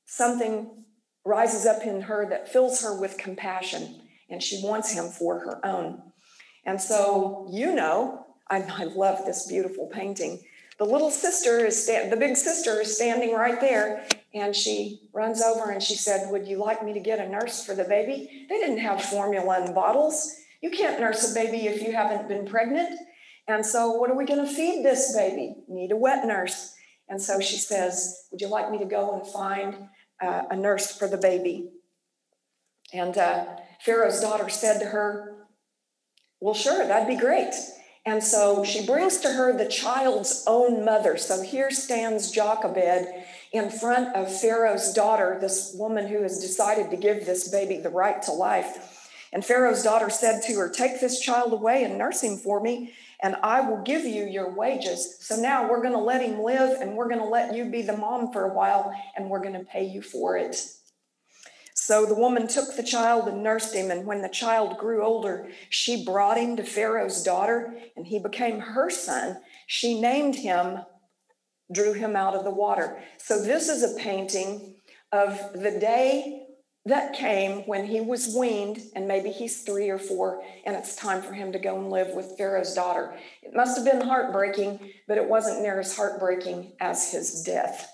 something 0.05 0.82
rises 1.25 1.65
up 1.65 1.83
in 1.83 2.01
her 2.01 2.27
that 2.29 2.51
fills 2.51 2.81
her 2.81 2.99
with 2.99 3.17
compassion, 3.17 4.01
and 4.29 4.41
she 4.41 4.61
wants 4.63 4.91
him 4.91 5.09
for 5.09 5.39
her 5.39 5.65
own. 5.65 6.01
And 6.65 6.81
so, 6.81 7.47
you 7.51 7.73
know, 7.73 8.25
I, 8.49 8.57
I 8.69 8.83
love 8.85 9.25
this 9.25 9.47
beautiful 9.47 9.87
painting. 9.87 10.43
The 10.79 10.85
little 10.85 11.11
sister 11.11 11.65
is 11.65 11.81
sta- 11.81 12.09
the 12.09 12.17
big 12.17 12.35
sister 12.35 12.81
is 12.81 12.95
standing 12.95 13.33
right 13.33 13.61
there, 13.61 14.05
and 14.33 14.55
she 14.55 15.01
runs 15.13 15.41
over 15.41 15.69
and 15.69 15.81
she 15.83 15.95
said, 15.95 16.31
"Would 16.31 16.47
you 16.47 16.57
like 16.57 16.83
me 16.83 16.93
to 16.93 16.99
get 16.99 17.19
a 17.19 17.29
nurse 17.29 17.63
for 17.63 17.75
the 17.75 17.83
baby?" 17.83 18.47
They 18.49 18.57
didn't 18.57 18.79
have 18.79 19.01
formula 19.03 19.63
in 19.65 19.73
bottles. 19.73 20.35
You 20.61 20.71
can't 20.71 20.99
nurse 20.99 21.29
a 21.29 21.33
baby 21.33 21.67
if 21.67 21.83
you 21.83 21.93
haven't 21.93 22.27
been 22.27 22.47
pregnant. 22.47 22.99
And 23.47 23.65
so, 23.65 23.91
what 23.91 24.09
are 24.09 24.17
we 24.17 24.25
going 24.25 24.45
to 24.45 24.51
feed 24.51 24.83
this 24.83 25.15
baby? 25.15 25.57
Need 25.67 25.91
a 25.91 25.97
wet 25.97 26.25
nurse. 26.25 26.73
And 27.09 27.21
so 27.21 27.39
she 27.39 27.57
says, 27.57 28.27
Would 28.31 28.41
you 28.41 28.47
like 28.47 28.71
me 28.71 28.79
to 28.79 28.85
go 28.85 29.13
and 29.13 29.27
find 29.27 29.89
uh, 30.23 30.43
a 30.49 30.55
nurse 30.55 30.95
for 30.95 31.07
the 31.07 31.17
baby? 31.17 31.69
And 32.93 33.17
uh, 33.17 33.45
Pharaoh's 33.83 34.21
daughter 34.21 34.49
said 34.49 34.79
to 34.79 34.85
her, 34.85 35.47
Well, 36.39 36.53
sure, 36.53 36.87
that'd 36.87 37.07
be 37.07 37.19
great. 37.19 37.53
And 38.05 38.23
so 38.23 38.63
she 38.63 38.85
brings 38.85 39.19
to 39.19 39.29
her 39.29 39.57
the 39.57 39.69
child's 39.69 40.43
own 40.45 40.83
mother. 40.83 41.17
So 41.17 41.41
here 41.41 41.71
stands 41.71 42.31
Jochebed 42.31 43.07
in 43.53 43.69
front 43.69 44.15
of 44.15 44.41
Pharaoh's 44.41 44.91
daughter, 44.93 45.37
this 45.39 45.73
woman 45.77 46.07
who 46.07 46.21
has 46.23 46.39
decided 46.39 46.89
to 46.91 46.97
give 46.97 47.25
this 47.25 47.47
baby 47.47 47.77
the 47.77 47.89
right 47.89 48.21
to 48.23 48.31
life. 48.31 48.92
And 49.33 49.43
Pharaoh's 49.43 49.81
daughter 49.81 50.11
said 50.11 50.43
to 50.43 50.53
her, 50.59 50.69
Take 50.69 51.01
this 51.01 51.19
child 51.19 51.53
away 51.53 51.83
and 51.83 51.97
nurse 51.97 52.21
him 52.21 52.37
for 52.37 52.61
me, 52.61 52.93
and 53.21 53.35
I 53.41 53.61
will 53.67 53.81
give 53.81 54.05
you 54.05 54.25
your 54.25 54.53
wages. 54.53 55.17
So 55.21 55.35
now 55.35 55.67
we're 55.67 55.81
going 55.81 55.93
to 55.93 55.99
let 55.99 56.21
him 56.21 56.39
live, 56.43 56.79
and 56.79 56.95
we're 56.95 57.09
going 57.09 57.19
to 57.19 57.25
let 57.25 57.55
you 57.55 57.65
be 57.65 57.81
the 57.81 57.97
mom 57.97 58.31
for 58.31 58.45
a 58.45 58.53
while, 58.53 58.93
and 59.17 59.29
we're 59.29 59.41
going 59.41 59.55
to 59.55 59.65
pay 59.65 59.85
you 59.85 60.03
for 60.03 60.37
it. 60.37 60.63
So 61.73 62.05
the 62.05 62.13
woman 62.13 62.47
took 62.47 62.75
the 62.75 62.83
child 62.83 63.27
and 63.27 63.41
nursed 63.41 63.73
him, 63.73 63.89
and 63.89 64.05
when 64.05 64.21
the 64.21 64.29
child 64.29 64.77
grew 64.77 65.03
older, 65.03 65.49
she 65.69 66.05
brought 66.05 66.37
him 66.37 66.55
to 66.57 66.63
Pharaoh's 66.63 67.23
daughter, 67.23 67.73
and 67.97 68.05
he 68.05 68.19
became 68.19 68.59
her 68.59 68.91
son. 68.91 69.39
She 69.65 69.99
named 69.99 70.35
him, 70.35 70.77
drew 71.73 71.93
him 71.93 72.15
out 72.15 72.35
of 72.35 72.43
the 72.43 72.51
water. 72.51 73.01
So 73.17 73.41
this 73.41 73.67
is 73.67 73.81
a 73.81 73.97
painting 73.97 74.75
of 75.11 75.39
the 75.53 75.71
day 75.79 76.42
that 76.85 77.13
came 77.13 77.61
when 77.61 77.85
he 77.85 78.01
was 78.01 78.35
weaned, 78.37 78.81
and 78.95 79.07
maybe 79.07 79.29
he's 79.29 79.61
three 79.61 79.89
or 79.89 79.97
four, 79.97 80.43
and 80.65 80.75
it's 80.75 80.95
time 80.95 81.21
for 81.21 81.33
him 81.33 81.53
to 81.53 81.59
go 81.59 81.77
and 81.77 81.89
live 81.89 82.09
with 82.13 82.37
Pharaoh's 82.37 82.73
daughter. 82.73 83.17
It 83.41 83.55
must 83.55 83.77
have 83.77 83.85
been 83.85 84.05
heartbreaking, 84.05 84.91
but 85.07 85.17
it 85.17 85.29
wasn't 85.29 85.61
near 85.61 85.79
as 85.79 85.95
heartbreaking 85.95 86.73
as 86.81 87.11
his 87.11 87.41
death. 87.43 87.89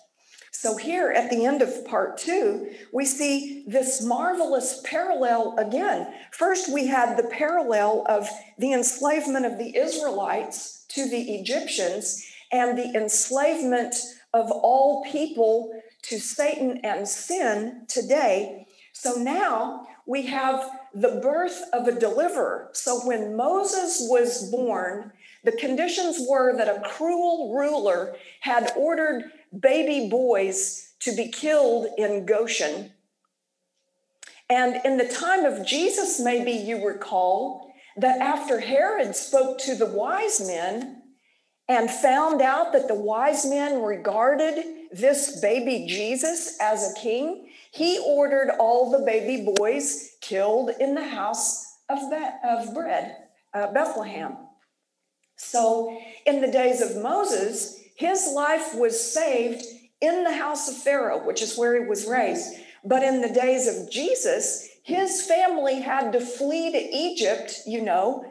So, 0.51 0.75
here 0.75 1.11
at 1.11 1.29
the 1.29 1.45
end 1.45 1.61
of 1.61 1.85
part 1.85 2.17
two, 2.17 2.71
we 2.91 3.05
see 3.05 3.63
this 3.67 4.03
marvelous 4.03 4.81
parallel 4.83 5.55
again. 5.57 6.11
First, 6.31 6.73
we 6.73 6.87
had 6.87 7.15
the 7.15 7.29
parallel 7.29 8.03
of 8.09 8.27
the 8.57 8.73
enslavement 8.73 9.45
of 9.45 9.57
the 9.57 9.77
Israelites 9.77 10.85
to 10.89 11.07
the 11.07 11.35
Egyptians 11.35 12.25
and 12.51 12.77
the 12.77 12.93
enslavement 12.93 13.95
of 14.33 14.51
all 14.51 15.05
people 15.05 15.71
to 16.01 16.19
Satan 16.19 16.81
and 16.83 17.07
sin 17.07 17.85
today. 17.87 18.65
So 18.99 19.13
now 19.13 19.87
we 20.05 20.25
have 20.25 20.77
the 20.93 21.21
birth 21.23 21.63
of 21.71 21.87
a 21.87 21.97
deliverer. 21.97 22.67
So 22.73 22.99
when 23.07 23.37
Moses 23.37 24.05
was 24.09 24.51
born, 24.51 25.13
the 25.45 25.53
conditions 25.53 26.17
were 26.29 26.57
that 26.57 26.67
a 26.67 26.81
cruel 26.81 27.53
ruler 27.55 28.17
had 28.41 28.73
ordered 28.75 29.31
baby 29.57 30.09
boys 30.09 30.91
to 30.99 31.15
be 31.15 31.29
killed 31.29 31.87
in 31.97 32.25
Goshen. 32.25 32.91
And 34.49 34.81
in 34.83 34.97
the 34.97 35.07
time 35.07 35.45
of 35.45 35.65
Jesus, 35.65 36.19
maybe 36.19 36.51
you 36.51 36.85
recall 36.85 37.73
that 37.95 38.19
after 38.19 38.59
Herod 38.59 39.15
spoke 39.15 39.59
to 39.59 39.75
the 39.75 39.85
wise 39.85 40.45
men 40.45 40.98
and 41.69 41.89
found 41.89 42.41
out 42.41 42.73
that 42.73 42.87
the 42.87 42.95
wise 42.95 43.45
men 43.45 43.83
regarded 43.83 44.65
this 44.91 45.39
baby 45.39 45.85
Jesus 45.87 46.57
as 46.59 46.91
a 46.91 46.99
king, 46.99 47.47
he 47.71 48.03
ordered 48.05 48.49
all 48.59 48.89
the 48.89 49.05
baby 49.05 49.47
boys 49.55 50.17
killed 50.19 50.71
in 50.79 50.95
the 50.95 51.07
house 51.07 51.77
of, 51.87 51.99
Be- 52.09 52.29
of 52.43 52.73
bread, 52.73 53.15
uh, 53.53 53.71
Bethlehem. 53.71 54.35
So, 55.35 55.97
in 56.25 56.41
the 56.41 56.51
days 56.51 56.81
of 56.81 57.01
Moses, 57.01 57.79
his 57.95 58.31
life 58.33 58.73
was 58.73 58.99
saved 58.99 59.63
in 60.01 60.23
the 60.23 60.33
house 60.33 60.69
of 60.69 60.75
Pharaoh, 60.75 61.23
which 61.25 61.41
is 61.41 61.57
where 61.57 61.81
he 61.81 61.87
was 61.87 62.07
raised. 62.07 62.55
But 62.83 63.03
in 63.03 63.21
the 63.21 63.29
days 63.29 63.67
of 63.67 63.91
Jesus, 63.91 64.67
his 64.83 65.25
family 65.25 65.81
had 65.81 66.13
to 66.13 66.19
flee 66.19 66.71
to 66.71 66.77
Egypt, 66.77 67.59
you 67.67 67.81
know, 67.81 68.25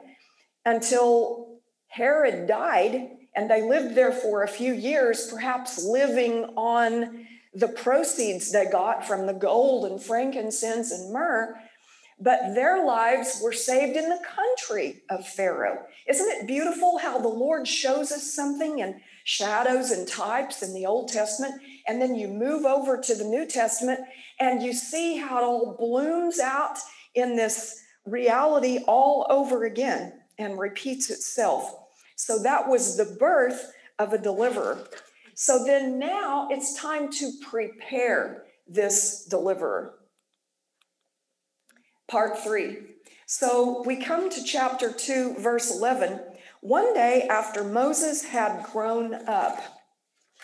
until 0.65 1.61
Herod 1.87 2.49
died. 2.49 3.11
And 3.35 3.51
they 3.51 3.63
lived 3.63 3.95
there 3.95 4.13
for 4.13 4.43
a 4.43 4.49
few 4.49 4.73
years, 4.73 5.29
perhaps 5.31 5.85
living 5.85 6.45
on 6.57 7.27
the 7.55 7.69
proceeds 7.69 8.53
they 8.53 8.67
got 8.67 9.07
from 9.07 9.27
the 9.27 9.33
gold 9.33 9.91
and 9.91 10.03
frankincense 10.03 10.93
and 10.93 11.13
myrrh, 11.13 11.59
but 12.21 12.55
their 12.55 12.85
lives 12.85 13.41
were 13.43 13.53
saved 13.53 13.97
in 13.97 14.09
the 14.09 14.21
country 14.25 15.03
of 15.09 15.27
Pharaoh. 15.27 15.85
Isn't 16.09 16.29
it 16.29 16.47
beautiful 16.47 16.99
how 16.99 17.19
the 17.19 17.29
Lord 17.29 17.67
shows 17.67 18.11
us 18.11 18.35
something 18.35 18.81
in 18.81 19.01
shadows 19.25 19.93
and 19.93 20.07
types 20.07 20.63
in 20.63 20.75
the 20.75 20.87
Old 20.87 21.09
Testament? 21.09 21.61
And 21.87 22.03
then 22.03 22.17
you 22.17 22.29
move 22.29 22.65
over 22.65 23.01
to 23.01 23.15
the 23.15 23.25
New 23.25 23.47
Testament 23.47 24.01
and 24.41 24.63
you 24.63 24.73
see 24.73 25.17
how 25.17 25.39
it 25.39 25.45
all 25.45 25.77
blooms 25.79 26.41
out 26.41 26.79
in 27.15 27.37
this 27.37 27.85
reality 28.05 28.79
all 28.87 29.27
over 29.31 29.65
again 29.65 30.13
and 30.39 30.59
repeats 30.59 31.11
itself. 31.11 31.75
So 32.19 32.41
that 32.41 32.69
was 32.69 32.97
the 32.97 33.05
birth 33.05 33.73
of 34.01 34.13
a 34.13 34.19
deliverer. 34.19 34.85
So 35.35 35.65
then 35.65 36.01
now 36.01 36.49
it's 36.51 36.75
time 36.75 37.13
to 37.13 37.31
prepare 37.49 38.43
this 38.67 39.25
deliverer. 39.25 39.95
Part 42.09 42.41
three. 42.41 42.79
So 43.27 43.85
we 43.87 43.97
come 43.97 44.31
to 44.31 44.43
chapter 44.43 44.93
2, 44.93 45.37
verse 45.39 45.71
11. 45.71 46.19
One 46.61 46.93
day 46.93 47.29
after 47.31 47.63
Moses 47.63 48.25
had 48.25 48.65
grown 48.65 49.15
up, 49.15 49.63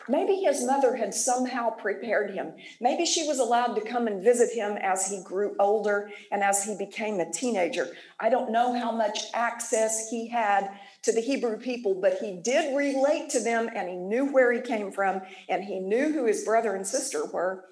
Maybe 0.08 0.36
his 0.36 0.64
mother 0.66 0.96
had 0.96 1.14
somehow 1.14 1.70
prepared 1.70 2.32
him. 2.32 2.52
Maybe 2.80 3.06
she 3.06 3.26
was 3.26 3.38
allowed 3.38 3.74
to 3.74 3.80
come 3.80 4.06
and 4.06 4.22
visit 4.22 4.50
him 4.52 4.76
as 4.76 5.08
he 5.08 5.22
grew 5.22 5.54
older 5.58 6.10
and 6.30 6.42
as 6.42 6.64
he 6.64 6.76
became 6.76 7.20
a 7.20 7.32
teenager. 7.32 7.88
I 8.20 8.28
don't 8.28 8.52
know 8.52 8.78
how 8.78 8.90
much 8.90 9.26
access 9.32 10.08
he 10.10 10.28
had 10.28 10.68
to 11.04 11.12
the 11.12 11.20
Hebrew 11.20 11.58
people, 11.58 11.94
but 11.94 12.18
he 12.18 12.40
did 12.42 12.76
relate 12.76 13.30
to 13.30 13.40
them 13.40 13.68
and 13.74 13.88
he 13.88 13.96
knew 13.96 14.32
where 14.32 14.52
he 14.52 14.60
came 14.60 14.90
from 14.90 15.20
and 15.48 15.62
he 15.62 15.78
knew 15.78 16.12
who 16.12 16.24
his 16.24 16.44
brother 16.44 16.74
and 16.74 16.86
sister 16.86 17.24
were. 17.26 17.64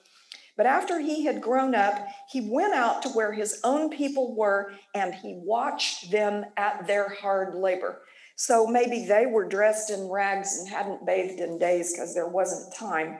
But 0.56 0.66
after 0.66 1.00
he 1.00 1.24
had 1.24 1.40
grown 1.40 1.74
up, 1.74 2.06
he 2.30 2.42
went 2.42 2.74
out 2.74 3.02
to 3.02 3.08
where 3.10 3.32
his 3.32 3.58
own 3.64 3.90
people 3.90 4.36
were 4.36 4.72
and 4.94 5.14
he 5.14 5.40
watched 5.42 6.10
them 6.10 6.44
at 6.58 6.86
their 6.86 7.08
hard 7.08 7.54
labor. 7.54 8.02
So 8.36 8.66
maybe 8.66 9.06
they 9.06 9.24
were 9.24 9.48
dressed 9.48 9.90
in 9.90 10.10
rags 10.10 10.58
and 10.58 10.68
hadn't 10.68 11.06
bathed 11.06 11.40
in 11.40 11.58
days 11.58 11.92
because 11.92 12.14
there 12.14 12.28
wasn't 12.28 12.74
time. 12.74 13.18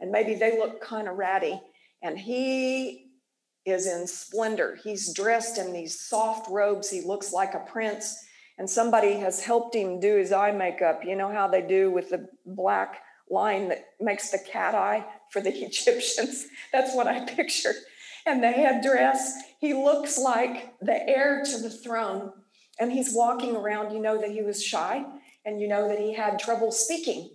And 0.00 0.12
maybe 0.12 0.34
they 0.34 0.58
looked 0.58 0.80
kind 0.80 1.08
of 1.08 1.16
ratty. 1.16 1.60
And 2.02 2.16
he 2.16 3.10
is 3.64 3.88
in 3.88 4.06
splendor. 4.06 4.78
He's 4.82 5.12
dressed 5.12 5.58
in 5.58 5.72
these 5.72 6.00
soft 6.00 6.48
robes. 6.48 6.88
He 6.90 7.00
looks 7.00 7.32
like 7.32 7.54
a 7.54 7.64
prince. 7.70 8.16
And 8.58 8.68
somebody 8.68 9.14
has 9.14 9.42
helped 9.42 9.74
him 9.74 10.00
do 10.00 10.16
his 10.16 10.32
eye 10.32 10.50
makeup. 10.50 11.02
You 11.04 11.16
know 11.16 11.32
how 11.32 11.46
they 11.46 11.62
do 11.62 11.90
with 11.90 12.10
the 12.10 12.28
black 12.44 13.02
line 13.30 13.68
that 13.68 13.84
makes 14.00 14.30
the 14.30 14.38
cat 14.38 14.74
eye 14.74 15.04
for 15.30 15.40
the 15.40 15.54
Egyptians? 15.64 16.46
That's 16.72 16.94
what 16.94 17.06
I 17.06 17.24
pictured. 17.24 17.76
And 18.26 18.42
the 18.42 18.50
headdress, 18.50 19.40
he 19.60 19.72
looks 19.72 20.18
like 20.18 20.74
the 20.80 21.08
heir 21.08 21.42
to 21.44 21.58
the 21.58 21.70
throne 21.70 22.32
and 22.78 22.92
he's 22.92 23.14
walking 23.14 23.56
around, 23.56 23.92
you 23.92 24.00
know 24.00 24.20
that 24.20 24.30
he 24.30 24.42
was 24.42 24.62
shy 24.62 25.04
and 25.44 25.60
you 25.60 25.68
know 25.68 25.88
that 25.88 25.98
he 25.98 26.14
had 26.14 26.38
trouble 26.38 26.70
speaking. 26.70 27.30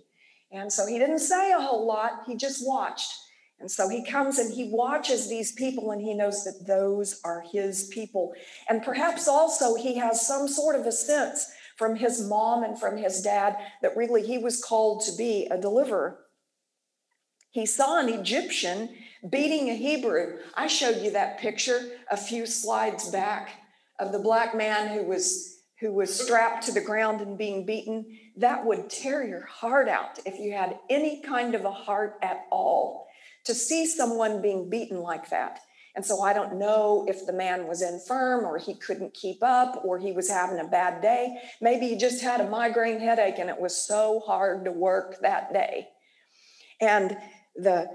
And 0.52 0.72
so 0.72 0.86
he 0.86 0.98
didn't 0.98 1.18
say 1.18 1.52
a 1.52 1.60
whole 1.60 1.86
lot, 1.86 2.22
he 2.26 2.36
just 2.36 2.66
watched. 2.66 3.12
And 3.60 3.70
so 3.70 3.88
he 3.88 4.04
comes 4.04 4.38
and 4.38 4.52
he 4.52 4.70
watches 4.70 5.28
these 5.28 5.52
people 5.52 5.90
and 5.90 6.00
he 6.00 6.14
knows 6.14 6.44
that 6.44 6.66
those 6.66 7.20
are 7.24 7.44
his 7.52 7.88
people. 7.88 8.34
And 8.68 8.82
perhaps 8.82 9.28
also 9.28 9.74
he 9.74 9.94
has 9.94 10.26
some 10.26 10.48
sort 10.48 10.76
of 10.76 10.86
a 10.86 10.92
sense 10.92 11.50
from 11.76 11.96
his 11.96 12.20
mom 12.20 12.62
and 12.62 12.78
from 12.78 12.96
his 12.96 13.22
dad 13.22 13.56
that 13.82 13.96
really 13.96 14.26
he 14.26 14.38
was 14.38 14.62
called 14.62 15.02
to 15.04 15.16
be 15.16 15.46
a 15.46 15.60
deliverer. 15.60 16.18
He 17.50 17.66
saw 17.66 18.00
an 18.00 18.08
Egyptian 18.08 18.90
beating 19.30 19.70
a 19.70 19.74
Hebrew. 19.74 20.38
I 20.54 20.66
showed 20.66 21.02
you 21.02 21.12
that 21.12 21.38
picture 21.38 21.92
a 22.10 22.16
few 22.16 22.46
slides 22.46 23.10
back 23.10 23.50
of 23.98 24.12
the 24.12 24.18
black 24.18 24.56
man 24.56 24.88
who 24.88 25.04
was 25.04 25.52
who 25.80 25.92
was 25.92 26.18
strapped 26.18 26.64
to 26.64 26.72
the 26.72 26.80
ground 26.80 27.20
and 27.20 27.36
being 27.36 27.66
beaten 27.66 28.06
that 28.36 28.64
would 28.64 28.88
tear 28.88 29.26
your 29.26 29.44
heart 29.44 29.88
out 29.88 30.18
if 30.24 30.38
you 30.38 30.52
had 30.52 30.78
any 30.88 31.20
kind 31.20 31.54
of 31.54 31.64
a 31.64 31.70
heart 31.70 32.16
at 32.22 32.46
all 32.50 33.03
to 33.44 33.54
see 33.54 33.86
someone 33.86 34.42
being 34.42 34.68
beaten 34.68 35.00
like 35.00 35.30
that 35.30 35.60
and 35.94 36.04
so 36.04 36.22
i 36.22 36.32
don't 36.32 36.58
know 36.58 37.04
if 37.08 37.26
the 37.26 37.32
man 37.32 37.66
was 37.66 37.82
infirm 37.82 38.44
or 38.44 38.58
he 38.58 38.74
couldn't 38.74 39.14
keep 39.14 39.42
up 39.42 39.80
or 39.84 39.98
he 39.98 40.12
was 40.12 40.28
having 40.28 40.58
a 40.58 40.68
bad 40.68 41.00
day 41.00 41.36
maybe 41.60 41.88
he 41.88 41.96
just 41.96 42.22
had 42.22 42.40
a 42.40 42.48
migraine 42.48 43.00
headache 43.00 43.38
and 43.38 43.50
it 43.50 43.60
was 43.60 43.76
so 43.76 44.20
hard 44.26 44.64
to 44.64 44.72
work 44.72 45.20
that 45.20 45.52
day 45.52 45.88
and 46.80 47.16
the 47.56 47.88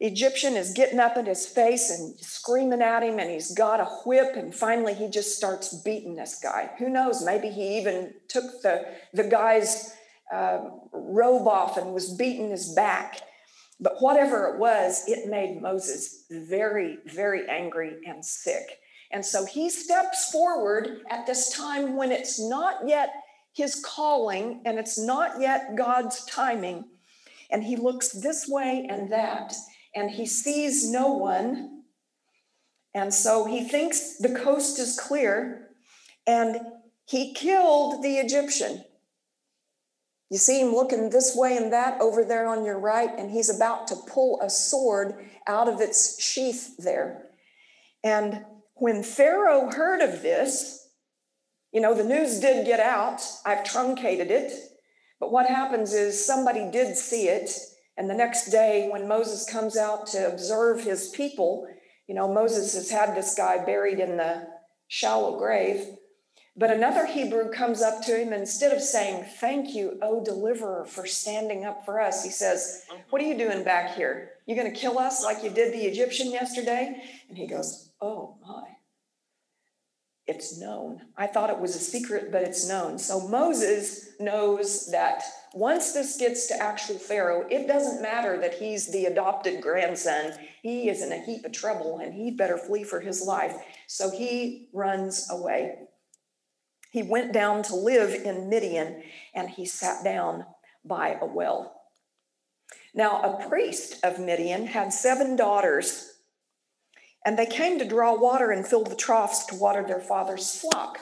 Egyptian 0.00 0.56
is 0.56 0.74
getting 0.74 1.00
up 1.00 1.16
in 1.16 1.24
his 1.24 1.46
face 1.46 1.90
and 1.90 2.18
screaming 2.20 2.82
at 2.82 3.02
him, 3.02 3.18
and 3.18 3.30
he's 3.30 3.52
got 3.52 3.80
a 3.80 3.86
whip, 4.04 4.36
and 4.36 4.54
finally 4.54 4.92
he 4.92 5.08
just 5.08 5.36
starts 5.36 5.74
beating 5.74 6.16
this 6.16 6.38
guy. 6.42 6.70
Who 6.78 6.90
knows? 6.90 7.24
Maybe 7.24 7.48
he 7.48 7.78
even 7.78 8.12
took 8.28 8.62
the, 8.62 8.86
the 9.14 9.24
guy's 9.24 9.94
uh, 10.32 10.58
robe 10.92 11.48
off 11.48 11.78
and 11.78 11.94
was 11.94 12.10
beating 12.10 12.50
his 12.50 12.74
back. 12.74 13.22
But 13.78 14.00
whatever 14.00 14.48
it 14.48 14.58
was, 14.58 15.04
it 15.06 15.28
made 15.28 15.60
Moses 15.60 16.24
very, 16.30 16.98
very 17.06 17.48
angry 17.48 17.96
and 18.06 18.24
sick. 18.24 18.80
And 19.10 19.24
so 19.24 19.44
he 19.44 19.68
steps 19.70 20.30
forward 20.30 21.02
at 21.10 21.26
this 21.26 21.52
time 21.52 21.96
when 21.96 22.10
it's 22.10 22.40
not 22.40 22.88
yet 22.88 23.10
his 23.52 23.82
calling 23.84 24.62
and 24.64 24.78
it's 24.78 24.98
not 24.98 25.40
yet 25.40 25.76
God's 25.76 26.24
timing. 26.24 26.84
And 27.50 27.64
he 27.64 27.76
looks 27.76 28.08
this 28.08 28.48
way 28.48 28.86
and 28.90 29.12
that, 29.12 29.54
and 29.94 30.10
he 30.10 30.26
sees 30.26 30.90
no 30.90 31.12
one. 31.12 31.82
And 32.94 33.12
so 33.12 33.44
he 33.44 33.62
thinks 33.62 34.16
the 34.16 34.34
coast 34.34 34.78
is 34.78 34.98
clear, 34.98 35.68
and 36.26 36.58
he 37.04 37.34
killed 37.34 38.02
the 38.02 38.16
Egyptian. 38.16 38.84
You 40.30 40.38
see 40.38 40.60
him 40.60 40.74
looking 40.74 41.10
this 41.10 41.36
way 41.36 41.56
and 41.56 41.72
that 41.72 42.00
over 42.00 42.24
there 42.24 42.48
on 42.48 42.64
your 42.64 42.78
right, 42.78 43.10
and 43.16 43.30
he's 43.30 43.54
about 43.54 43.86
to 43.88 43.96
pull 44.12 44.40
a 44.40 44.50
sword 44.50 45.14
out 45.46 45.68
of 45.68 45.80
its 45.80 46.20
sheath 46.20 46.76
there. 46.78 47.26
And 48.02 48.44
when 48.74 49.02
Pharaoh 49.02 49.70
heard 49.70 50.00
of 50.02 50.22
this, 50.22 50.88
you 51.72 51.80
know, 51.80 51.94
the 51.94 52.04
news 52.04 52.40
did 52.40 52.66
get 52.66 52.80
out. 52.80 53.20
I've 53.44 53.64
truncated 53.64 54.30
it. 54.30 54.52
But 55.20 55.32
what 55.32 55.46
happens 55.46 55.92
is 55.92 56.26
somebody 56.26 56.70
did 56.70 56.96
see 56.96 57.28
it. 57.28 57.50
And 57.96 58.10
the 58.10 58.14
next 58.14 58.50
day, 58.50 58.88
when 58.90 59.08
Moses 59.08 59.48
comes 59.50 59.76
out 59.76 60.06
to 60.08 60.30
observe 60.30 60.82
his 60.82 61.08
people, 61.10 61.66
you 62.06 62.14
know, 62.14 62.32
Moses 62.32 62.74
has 62.74 62.90
had 62.90 63.16
this 63.16 63.34
guy 63.34 63.64
buried 63.64 63.98
in 63.98 64.16
the 64.16 64.46
shallow 64.88 65.38
grave. 65.38 65.86
But 66.58 66.70
another 66.70 67.04
Hebrew 67.04 67.50
comes 67.50 67.82
up 67.82 68.02
to 68.04 68.16
him, 68.16 68.32
instead 68.32 68.72
of 68.72 68.80
saying, 68.80 69.24
Thank 69.40 69.74
you, 69.74 69.98
O 70.00 70.24
deliverer, 70.24 70.86
for 70.86 71.06
standing 71.06 71.66
up 71.66 71.84
for 71.84 72.00
us, 72.00 72.24
he 72.24 72.30
says, 72.30 72.84
mm-hmm. 72.90 73.02
What 73.10 73.20
are 73.20 73.26
you 73.26 73.36
doing 73.36 73.62
back 73.62 73.94
here? 73.94 74.30
You 74.46 74.56
going 74.56 74.72
to 74.72 74.78
kill 74.78 74.98
us 74.98 75.22
like 75.22 75.44
you 75.44 75.50
did 75.50 75.74
the 75.74 75.84
Egyptian 75.84 76.30
yesterday? 76.30 77.02
And 77.28 77.36
he 77.36 77.46
goes, 77.46 77.90
Oh 78.00 78.36
my. 78.46 78.62
It's 80.26 80.58
known. 80.58 81.02
I 81.16 81.28
thought 81.28 81.50
it 81.50 81.60
was 81.60 81.76
a 81.76 81.78
secret, 81.78 82.32
but 82.32 82.42
it's 82.42 82.68
known. 82.68 82.98
So 82.98 83.28
Moses 83.28 84.10
knows 84.18 84.88
that 84.90 85.22
once 85.54 85.92
this 85.92 86.16
gets 86.16 86.48
to 86.48 86.60
actual 86.60 86.98
Pharaoh, 86.98 87.46
it 87.48 87.68
doesn't 87.68 88.02
matter 88.02 88.36
that 88.40 88.54
he's 88.54 88.90
the 88.90 89.04
adopted 89.04 89.62
grandson. 89.62 90.32
He 90.62 90.88
is 90.88 91.00
in 91.00 91.12
a 91.12 91.24
heap 91.24 91.44
of 91.44 91.52
trouble 91.52 91.98
and 91.98 92.12
he'd 92.12 92.36
better 92.36 92.58
flee 92.58 92.82
for 92.82 92.98
his 92.98 93.22
life. 93.22 93.56
So 93.86 94.10
he 94.10 94.68
runs 94.72 95.28
away 95.30 95.85
he 96.96 97.02
went 97.02 97.30
down 97.30 97.62
to 97.62 97.76
live 97.76 98.14
in 98.14 98.48
Midian 98.48 99.02
and 99.34 99.50
he 99.50 99.66
sat 99.66 100.02
down 100.02 100.46
by 100.82 101.18
a 101.20 101.26
well. 101.26 101.82
Now, 102.94 103.20
a 103.20 103.48
priest 103.50 104.02
of 104.02 104.18
Midian 104.18 104.66
had 104.66 104.94
seven 104.94 105.36
daughters, 105.36 106.14
and 107.26 107.38
they 107.38 107.44
came 107.44 107.78
to 107.78 107.84
draw 107.84 108.18
water 108.18 108.50
and 108.50 108.66
fill 108.66 108.82
the 108.82 108.96
troughs 108.96 109.44
to 109.46 109.56
water 109.56 109.84
their 109.86 110.00
father's 110.00 110.58
flock. 110.58 110.98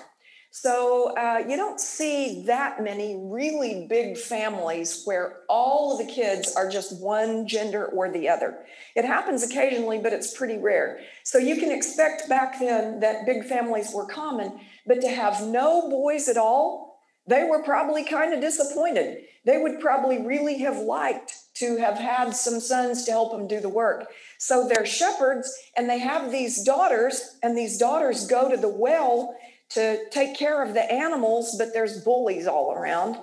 So 0.50 1.14
uh, 1.16 1.44
you 1.48 1.56
don't 1.56 1.80
see 1.80 2.44
that 2.46 2.82
many 2.82 3.20
really 3.24 3.86
big 3.88 4.16
families 4.16 5.02
where 5.04 5.42
all 5.48 5.92
of 5.92 6.04
the 6.04 6.12
kids 6.12 6.54
are 6.56 6.68
just 6.68 7.00
one 7.00 7.46
gender 7.46 7.86
or 7.86 8.10
the 8.10 8.28
other. 8.28 8.64
It 8.96 9.04
happens 9.04 9.44
occasionally, 9.44 9.98
but 9.98 10.12
it's 10.12 10.36
pretty 10.36 10.58
rare. 10.58 11.00
So 11.22 11.38
you 11.38 11.56
can 11.56 11.70
expect 11.70 12.28
back 12.28 12.58
then 12.58 12.98
that 13.00 13.26
big 13.26 13.44
families 13.44 13.92
were 13.94 14.06
common, 14.06 14.58
but 14.86 15.00
to 15.00 15.08
have 15.08 15.46
no 15.46 15.88
boys 15.88 16.28
at 16.28 16.36
all, 16.36 16.98
they 17.26 17.44
were 17.44 17.62
probably 17.62 18.04
kind 18.04 18.34
of 18.34 18.40
disappointed. 18.40 19.24
They 19.44 19.58
would 19.58 19.80
probably 19.80 20.22
really 20.26 20.58
have 20.58 20.78
liked 20.78 21.34
to 21.54 21.76
have 21.76 21.98
had 21.98 22.34
some 22.34 22.60
sons 22.60 23.04
to 23.04 23.12
help 23.12 23.32
them 23.32 23.46
do 23.46 23.60
the 23.60 23.68
work. 23.68 24.06
So 24.38 24.68
they're 24.68 24.86
shepherds 24.86 25.52
and 25.76 25.88
they 25.88 25.98
have 26.00 26.30
these 26.30 26.62
daughters, 26.62 27.38
and 27.42 27.56
these 27.56 27.78
daughters 27.78 28.26
go 28.26 28.50
to 28.50 28.56
the 28.56 28.68
well 28.68 29.36
to 29.70 29.98
take 30.10 30.36
care 30.36 30.62
of 30.62 30.74
the 30.74 30.92
animals, 30.92 31.56
but 31.58 31.72
there's 31.72 32.02
bullies 32.02 32.46
all 32.46 32.72
around, 32.72 33.16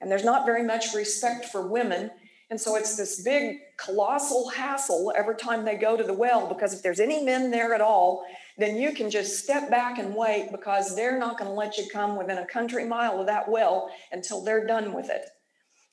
and 0.00 0.10
there's 0.10 0.24
not 0.24 0.46
very 0.46 0.62
much 0.62 0.94
respect 0.94 1.46
for 1.46 1.66
women. 1.66 2.10
And 2.50 2.60
so 2.60 2.76
it's 2.76 2.96
this 2.96 3.22
big, 3.22 3.58
colossal 3.76 4.48
hassle 4.48 5.12
every 5.16 5.36
time 5.36 5.64
they 5.64 5.76
go 5.76 5.96
to 5.96 6.04
the 6.04 6.14
well 6.14 6.46
because 6.46 6.72
if 6.72 6.82
there's 6.82 7.00
any 7.00 7.22
men 7.22 7.50
there 7.50 7.74
at 7.74 7.80
all, 7.80 8.24
then 8.58 8.76
you 8.76 8.92
can 8.92 9.08
just 9.08 9.42
step 9.42 9.70
back 9.70 9.98
and 9.98 10.14
wait 10.14 10.50
because 10.50 10.94
they're 10.94 11.18
not 11.18 11.38
going 11.38 11.50
to 11.50 11.54
let 11.54 11.78
you 11.78 11.86
come 11.92 12.16
within 12.16 12.38
a 12.38 12.46
country 12.46 12.84
mile 12.84 13.20
of 13.20 13.26
that 13.26 13.48
well 13.48 13.90
until 14.12 14.42
they're 14.42 14.66
done 14.66 14.92
with 14.92 15.08
it. 15.08 15.26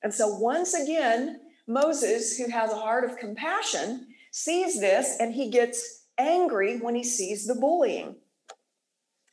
And 0.04 0.14
so 0.14 0.28
once 0.28 0.74
again, 0.74 1.40
Moses, 1.68 2.38
who 2.38 2.50
has 2.50 2.72
a 2.72 2.78
heart 2.78 3.04
of 3.04 3.18
compassion, 3.18 4.08
sees 4.32 4.80
this 4.80 5.18
and 5.20 5.34
he 5.34 5.50
gets 5.50 6.06
angry 6.18 6.80
when 6.80 6.96
he 6.96 7.04
sees 7.04 7.46
the 7.46 7.56
bullying. 7.56 8.16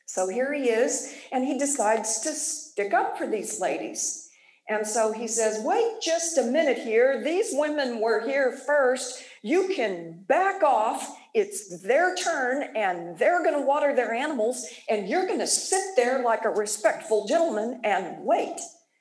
So 0.05 0.29
here 0.29 0.53
he 0.53 0.69
is, 0.69 1.15
and 1.31 1.43
he 1.43 1.57
decides 1.57 2.19
to 2.19 2.33
stick 2.33 2.93
up 2.93 3.17
for 3.17 3.25
these 3.25 3.59
ladies. 3.59 4.29
And 4.69 4.85
so 4.85 5.11
he 5.11 5.27
says, 5.27 5.63
Wait 5.63 6.01
just 6.01 6.37
a 6.37 6.43
minute 6.43 6.77
here. 6.77 7.23
These 7.23 7.49
women 7.53 7.99
were 7.99 8.21
here 8.21 8.51
first. 8.51 9.23
You 9.41 9.69
can 9.75 10.23
back 10.27 10.61
off. 10.61 11.17
It's 11.33 11.81
their 11.81 12.15
turn, 12.15 12.75
and 12.75 13.17
they're 13.17 13.43
going 13.43 13.59
to 13.59 13.65
water 13.65 13.95
their 13.95 14.13
animals, 14.13 14.67
and 14.89 15.09
you're 15.09 15.25
going 15.25 15.39
to 15.39 15.47
sit 15.47 15.83
there 15.95 16.23
like 16.23 16.45
a 16.45 16.49
respectful 16.49 17.25
gentleman 17.27 17.81
and 17.83 18.23
wait. 18.23 18.59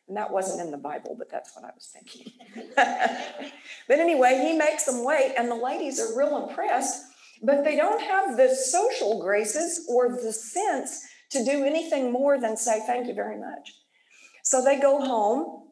And 0.09 0.17
that 0.17 0.31
wasn't 0.31 0.61
in 0.61 0.71
the 0.71 0.79
Bible, 0.79 1.15
but 1.19 1.31
that's 1.31 1.55
what 1.55 1.65
I 1.65 1.71
was 1.75 1.93
thinking. 1.93 2.33
but 3.89 3.99
anyway, 3.99 4.45
he 4.47 4.57
makes 4.57 4.85
them 4.85 5.05
wait, 5.05 5.35
and 5.37 5.51
the 5.51 5.55
ladies 5.55 6.01
are 6.01 6.17
real 6.19 6.49
impressed 6.49 7.05
but 7.43 7.65
they 7.65 7.77
don't 7.77 8.01
have 8.01 8.37
the 8.37 8.55
social 8.55 9.21
graces 9.21 9.85
or 9.89 10.09
the 10.09 10.33
sense 10.33 11.05
to 11.31 11.45
do 11.45 11.65
anything 11.65 12.13
more 12.13 12.41
than 12.41 12.57
say, 12.57 12.81
Thank 12.87 13.09
you 13.09 13.15
very 13.15 13.39
much. 13.39 13.75
So 14.45 14.63
they 14.63 14.79
go 14.79 15.05
home 15.05 15.65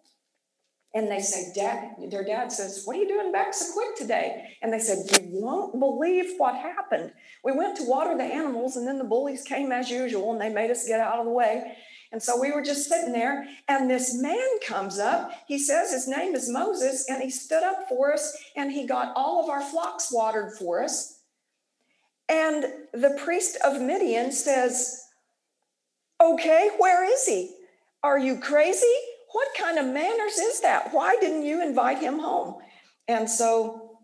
and 0.93 1.09
they 1.09 1.21
say, 1.21 1.53
Dad, 1.55 1.95
their 2.11 2.25
dad 2.25 2.51
says, 2.51 2.83
What 2.85 2.97
are 2.97 3.01
you 3.01 3.09
doing 3.09 3.31
back 3.31 3.55
so 3.55 3.73
quick 3.73 3.95
today? 3.97 4.57
And 4.61 4.73
they 4.73 4.81
said, 4.81 4.99
You 5.11 5.41
won't 5.41 5.79
believe 5.79 6.33
what 6.37 6.57
happened. 6.57 7.13
We 7.45 7.53
went 7.53 7.77
to 7.77 7.85
water 7.85 8.17
the 8.17 8.25
animals, 8.25 8.77
and 8.77 8.87
then 8.87 8.99
the 8.99 9.05
bullies 9.05 9.45
came 9.45 9.71
as 9.71 9.89
usual 9.89 10.33
and 10.33 10.41
they 10.41 10.49
made 10.49 10.71
us 10.71 10.89
get 10.89 11.01
out 11.01 11.21
of 11.21 11.27
the 11.27 11.31
way. 11.33 11.77
And 12.13 12.21
so 12.21 12.41
we 12.41 12.51
were 12.51 12.63
just 12.63 12.89
sitting 12.89 13.13
there, 13.13 13.47
and 13.69 13.89
this 13.89 14.21
man 14.21 14.49
comes 14.67 14.99
up. 14.99 15.31
He 15.47 15.61
says 15.61 15.93
his 15.93 16.09
name 16.09 16.35
is 16.35 16.51
Moses, 16.51 17.07
and 17.09 17.23
he 17.23 17.31
stood 17.31 17.63
up 17.63 17.89
for 17.89 18.13
us, 18.13 18.37
and 18.57 18.73
he 18.73 18.85
got 18.85 19.13
all 19.15 19.45
of 19.45 19.49
our 19.49 19.63
flocks 19.63 20.11
watered 20.13 20.55
for 20.55 20.83
us. 20.83 21.21
And 22.29 22.65
the 22.93 23.17
priest 23.23 23.59
of 23.65 23.81
Midian 23.81 24.33
says, 24.33 25.07
Okay, 26.21 26.71
where 26.79 27.05
is 27.05 27.27
he? 27.27 27.55
Are 28.03 28.19
you 28.19 28.41
crazy? 28.41 28.87
What 29.33 29.49
kind 29.59 29.79
of 29.79 29.87
manners 29.87 30.39
is 30.39 30.61
that? 30.61 30.93
Why 30.93 31.17
didn't 31.21 31.45
you 31.45 31.63
invite 31.63 31.99
him 31.99 32.19
home? 32.19 32.57
And 33.09 33.29
so 33.29 33.99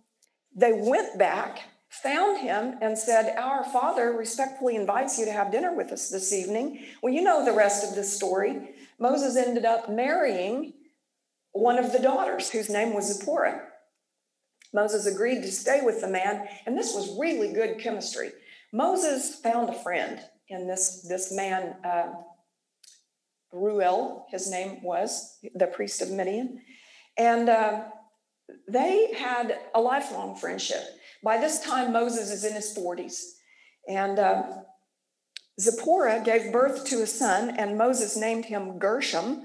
they 0.54 0.72
went 0.72 1.18
back, 1.18 1.60
found 1.90 2.38
him, 2.38 2.76
and 2.80 2.96
said, 2.96 3.36
Our 3.36 3.64
father 3.64 4.12
respectfully 4.12 4.76
invites 4.76 5.18
you 5.18 5.24
to 5.24 5.32
have 5.32 5.52
dinner 5.52 5.74
with 5.74 5.92
us 5.92 6.08
this 6.08 6.32
evening. 6.32 6.84
Well, 7.02 7.12
you 7.12 7.22
know 7.22 7.44
the 7.44 7.52
rest 7.52 7.88
of 7.88 7.94
this 7.94 8.14
story. 8.14 8.70
Moses 8.98 9.36
ended 9.36 9.64
up 9.64 9.90
marrying 9.90 10.72
one 11.52 11.78
of 11.78 11.92
the 11.92 11.98
daughters, 11.98 12.50
whose 12.50 12.70
name 12.70 12.94
was 12.94 13.18
Zipporah. 13.18 13.62
Moses 14.72 15.06
agreed 15.06 15.42
to 15.42 15.50
stay 15.50 15.80
with 15.82 16.00
the 16.00 16.08
man, 16.08 16.46
and 16.66 16.76
this 16.76 16.94
was 16.94 17.18
really 17.18 17.52
good 17.52 17.78
chemistry. 17.78 18.30
Moses 18.72 19.36
found 19.36 19.70
a 19.70 19.82
friend 19.82 20.20
in 20.48 20.66
this, 20.66 21.06
this 21.08 21.32
man, 21.32 21.76
uh, 21.84 22.12
Reuel, 23.56 24.26
his 24.30 24.50
name 24.50 24.82
was, 24.82 25.38
the 25.54 25.66
priest 25.66 26.02
of 26.02 26.10
Midian, 26.10 26.60
and 27.16 27.48
uh, 27.48 27.84
they 28.68 29.12
had 29.14 29.58
a 29.74 29.80
lifelong 29.80 30.36
friendship. 30.36 30.82
By 31.22 31.38
this 31.38 31.60
time, 31.60 31.92
Moses 31.92 32.30
is 32.30 32.44
in 32.44 32.54
his 32.54 32.76
40s, 32.76 33.22
and 33.88 34.18
uh, 34.18 34.42
Zipporah 35.60 36.22
gave 36.24 36.52
birth 36.52 36.84
to 36.86 37.02
a 37.02 37.06
son, 37.06 37.54
and 37.56 37.78
Moses 37.78 38.16
named 38.16 38.44
him 38.44 38.78
Gershom, 38.78 39.44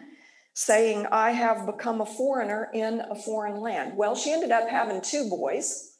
saying, 0.53 1.07
I 1.11 1.31
have 1.31 1.65
become 1.65 2.01
a 2.01 2.05
foreigner 2.05 2.69
in 2.73 3.01
a 3.09 3.15
foreign 3.15 3.61
land. 3.61 3.95
Well, 3.95 4.15
she 4.15 4.31
ended 4.31 4.51
up 4.51 4.69
having 4.69 5.01
two 5.01 5.29
boys. 5.29 5.93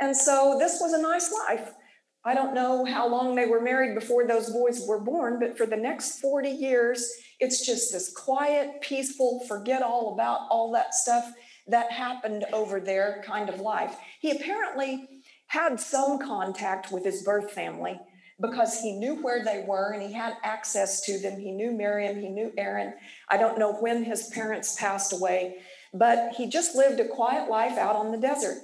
And 0.00 0.14
so 0.14 0.56
this 0.58 0.78
was 0.80 0.92
a 0.92 1.00
nice 1.00 1.32
life. 1.32 1.72
I 2.26 2.34
don't 2.34 2.54
know 2.54 2.84
how 2.84 3.08
long 3.08 3.36
they 3.36 3.46
were 3.46 3.60
married 3.60 3.94
before 3.94 4.26
those 4.26 4.50
boys 4.50 4.84
were 4.84 4.98
born, 4.98 5.38
but 5.38 5.56
for 5.56 5.64
the 5.64 5.76
next 5.76 6.18
40 6.18 6.50
years, 6.50 7.08
it's 7.38 7.64
just 7.64 7.92
this 7.92 8.12
quiet, 8.12 8.80
peaceful, 8.80 9.44
forget 9.46 9.80
all 9.80 10.12
about 10.12 10.48
all 10.50 10.72
that 10.72 10.92
stuff 10.92 11.32
that 11.68 11.92
happened 11.92 12.44
over 12.52 12.80
there 12.80 13.22
kind 13.24 13.48
of 13.48 13.60
life. 13.60 13.96
He 14.20 14.32
apparently 14.32 15.08
had 15.46 15.78
some 15.78 16.18
contact 16.18 16.90
with 16.90 17.04
his 17.04 17.22
birth 17.22 17.52
family, 17.52 18.00
because 18.40 18.80
he 18.80 18.92
knew 18.92 19.22
where 19.22 19.44
they 19.44 19.64
were 19.66 19.92
and 19.92 20.02
he 20.02 20.12
had 20.12 20.34
access 20.42 21.00
to 21.06 21.18
them. 21.18 21.40
He 21.40 21.52
knew 21.52 21.72
Miriam, 21.72 22.20
he 22.20 22.28
knew 22.28 22.52
Aaron. 22.58 22.94
I 23.28 23.36
don't 23.36 23.58
know 23.58 23.74
when 23.74 24.04
his 24.04 24.28
parents 24.28 24.76
passed 24.76 25.12
away, 25.12 25.58
but 25.94 26.34
he 26.34 26.48
just 26.48 26.74
lived 26.74 27.00
a 27.00 27.08
quiet 27.08 27.48
life 27.48 27.78
out 27.78 27.96
on 27.96 28.10
the 28.10 28.18
desert. 28.18 28.58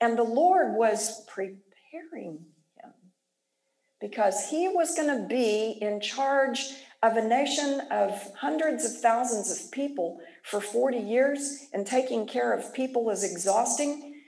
And 0.00 0.16
the 0.16 0.22
Lord 0.22 0.74
was 0.74 1.26
preparing 1.26 2.46
because 4.00 4.48
he 4.48 4.68
was 4.68 4.94
going 4.94 5.08
to 5.08 5.26
be 5.28 5.78
in 5.80 6.00
charge 6.00 6.60
of 7.02 7.16
a 7.16 7.26
nation 7.26 7.82
of 7.90 8.32
hundreds 8.36 8.84
of 8.84 9.00
thousands 9.00 9.50
of 9.50 9.70
people 9.70 10.18
for 10.42 10.60
40 10.60 10.98
years, 10.98 11.66
and 11.72 11.86
taking 11.86 12.26
care 12.26 12.52
of 12.52 12.74
people 12.74 13.10
is 13.10 13.22
exhausting. 13.22 14.20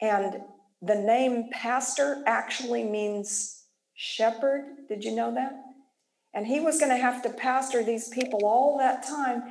And 0.00 0.36
the 0.80 0.94
name 0.94 1.50
pastor 1.52 2.22
actually 2.26 2.84
means 2.84 3.64
shepherd. 3.94 4.64
Did 4.88 5.04
you 5.04 5.14
know 5.14 5.34
that? 5.34 5.52
And 6.32 6.46
he 6.46 6.60
was 6.60 6.78
going 6.78 6.90
to 6.90 7.02
have 7.02 7.22
to 7.22 7.30
pastor 7.30 7.84
these 7.84 8.08
people 8.08 8.40
all 8.44 8.78
that 8.78 9.06
time. 9.06 9.42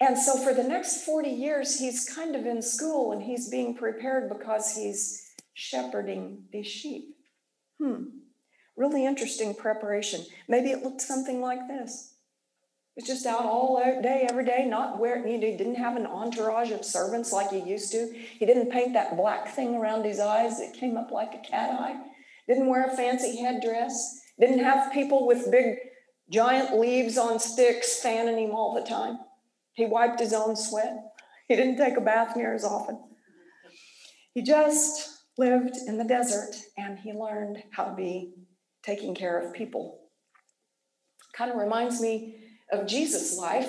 And 0.00 0.16
so 0.16 0.38
for 0.38 0.54
the 0.54 0.64
next 0.64 1.04
40 1.04 1.28
years, 1.28 1.78
he's 1.78 2.08
kind 2.08 2.34
of 2.34 2.46
in 2.46 2.62
school 2.62 3.12
and 3.12 3.22
he's 3.22 3.50
being 3.50 3.76
prepared 3.76 4.30
because 4.30 4.74
he's 4.74 5.22
shepherding 5.52 6.44
these 6.52 6.66
sheep. 6.66 7.14
Hmm. 7.78 8.04
Really 8.76 9.04
interesting 9.04 9.54
preparation. 9.54 10.24
Maybe 10.48 10.70
it 10.70 10.82
looked 10.82 11.00
something 11.00 11.40
like 11.40 11.68
this. 11.68 12.14
It's 12.96 13.06
just 13.06 13.26
out 13.26 13.44
all 13.44 13.80
day, 14.02 14.26
every 14.28 14.44
day, 14.44 14.66
not 14.66 14.98
where 14.98 15.26
you 15.26 15.38
know, 15.38 15.46
he 15.46 15.56
didn't 15.56 15.76
have 15.76 15.96
an 15.96 16.06
entourage 16.06 16.70
of 16.70 16.84
servants 16.84 17.32
like 17.32 17.50
he 17.50 17.60
used 17.60 17.92
to. 17.92 18.12
He 18.38 18.46
didn't 18.46 18.70
paint 18.70 18.92
that 18.94 19.16
black 19.16 19.48
thing 19.54 19.74
around 19.74 20.04
his 20.04 20.20
eyes 20.20 20.58
that 20.58 20.74
came 20.74 20.96
up 20.96 21.10
like 21.10 21.34
a 21.34 21.48
cat 21.48 21.70
eye. 21.70 22.00
Didn't 22.48 22.68
wear 22.68 22.86
a 22.86 22.96
fancy 22.96 23.40
headdress. 23.40 24.20
Didn't 24.38 24.64
have 24.64 24.92
people 24.92 25.26
with 25.26 25.50
big 25.50 25.76
giant 26.30 26.78
leaves 26.78 27.16
on 27.16 27.38
sticks 27.38 28.00
fanning 28.00 28.44
him 28.44 28.54
all 28.54 28.74
the 28.74 28.88
time. 28.88 29.18
He 29.74 29.86
wiped 29.86 30.20
his 30.20 30.32
own 30.32 30.56
sweat. 30.56 30.96
He 31.48 31.56
didn't 31.56 31.76
take 31.76 31.96
a 31.96 32.00
bath 32.00 32.36
near 32.36 32.54
as 32.54 32.64
often. 32.64 33.00
He 34.34 34.42
just 34.42 35.22
lived 35.38 35.76
in 35.86 35.96
the 35.96 36.04
desert 36.04 36.54
and 36.76 36.98
he 36.98 37.12
learned 37.12 37.62
how 37.72 37.84
to 37.84 37.94
be 37.94 38.32
taking 38.84 39.14
care 39.14 39.38
of 39.38 39.52
people. 39.52 40.00
Kind 41.34 41.50
of 41.50 41.56
reminds 41.56 42.00
me 42.00 42.36
of 42.72 42.86
Jesus' 42.86 43.36
life. 43.36 43.68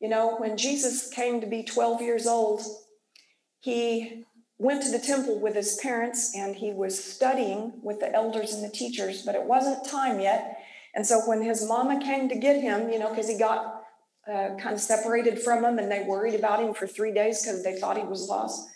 You 0.00 0.08
know, 0.08 0.36
when 0.36 0.56
Jesus 0.56 1.08
came 1.10 1.40
to 1.40 1.46
be 1.46 1.62
12 1.62 2.02
years 2.02 2.26
old, 2.26 2.62
he 3.60 4.24
went 4.58 4.82
to 4.82 4.90
the 4.90 4.98
temple 4.98 5.40
with 5.40 5.54
his 5.54 5.78
parents 5.82 6.34
and 6.34 6.54
he 6.54 6.72
was 6.72 7.02
studying 7.02 7.72
with 7.82 8.00
the 8.00 8.14
elders 8.14 8.52
and 8.52 8.64
the 8.64 8.74
teachers, 8.74 9.22
but 9.22 9.34
it 9.34 9.44
wasn't 9.44 9.86
time 9.86 10.20
yet. 10.20 10.58
And 10.94 11.06
so 11.06 11.20
when 11.26 11.42
his 11.42 11.66
mama 11.66 12.00
came 12.00 12.28
to 12.28 12.36
get 12.36 12.60
him, 12.60 12.88
you 12.90 12.98
know, 12.98 13.10
because 13.10 13.28
he 13.28 13.36
got 13.36 13.82
uh, 14.28 14.54
kind 14.58 14.74
of 14.74 14.80
separated 14.80 15.38
from 15.40 15.64
him 15.64 15.78
and 15.78 15.90
they 15.90 16.04
worried 16.04 16.34
about 16.34 16.62
him 16.62 16.72
for 16.72 16.86
three 16.86 17.12
days 17.12 17.42
because 17.42 17.64
they 17.64 17.78
thought 17.78 17.96
he 17.96 18.04
was 18.04 18.28
lost. 18.28 18.68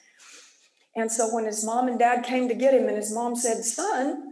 And 0.96 1.10
so 1.10 1.32
when 1.32 1.44
his 1.44 1.64
mom 1.64 1.86
and 1.86 1.98
dad 1.98 2.24
came 2.24 2.48
to 2.48 2.54
get 2.54 2.74
him, 2.74 2.88
and 2.88 2.96
his 2.96 3.14
mom 3.14 3.36
said, 3.36 3.62
Son, 3.64 4.27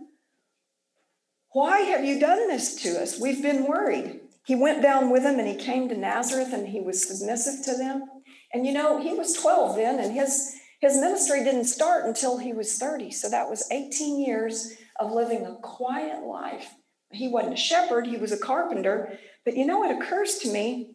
why 1.56 1.78
have 1.78 2.04
you 2.04 2.20
done 2.20 2.48
this 2.48 2.74
to 2.82 3.00
us? 3.00 3.18
We've 3.18 3.40
been 3.40 3.66
worried. 3.66 4.20
He 4.44 4.54
went 4.54 4.82
down 4.82 5.08
with 5.08 5.22
them 5.22 5.38
and 5.38 5.48
he 5.48 5.54
came 5.54 5.88
to 5.88 5.96
Nazareth 5.96 6.52
and 6.52 6.68
he 6.68 6.82
was 6.82 7.08
submissive 7.08 7.64
to 7.64 7.78
them. 7.78 8.04
And 8.52 8.66
you 8.66 8.74
know, 8.74 9.00
he 9.00 9.14
was 9.14 9.32
12 9.32 9.74
then, 9.74 9.98
and 9.98 10.12
his, 10.12 10.54
his 10.82 10.98
ministry 10.98 11.42
didn't 11.44 11.64
start 11.64 12.04
until 12.04 12.36
he 12.36 12.52
was 12.52 12.76
30. 12.76 13.10
So 13.10 13.30
that 13.30 13.48
was 13.48 13.66
18 13.72 14.20
years 14.20 14.74
of 15.00 15.12
living 15.12 15.46
a 15.46 15.54
quiet 15.62 16.24
life. 16.24 16.74
He 17.10 17.26
wasn't 17.26 17.54
a 17.54 17.56
shepherd, 17.56 18.06
he 18.06 18.18
was 18.18 18.32
a 18.32 18.38
carpenter. 18.38 19.18
But 19.46 19.56
you 19.56 19.64
know, 19.64 19.82
it 19.82 19.96
occurs 19.96 20.34
to 20.40 20.52
me 20.52 20.90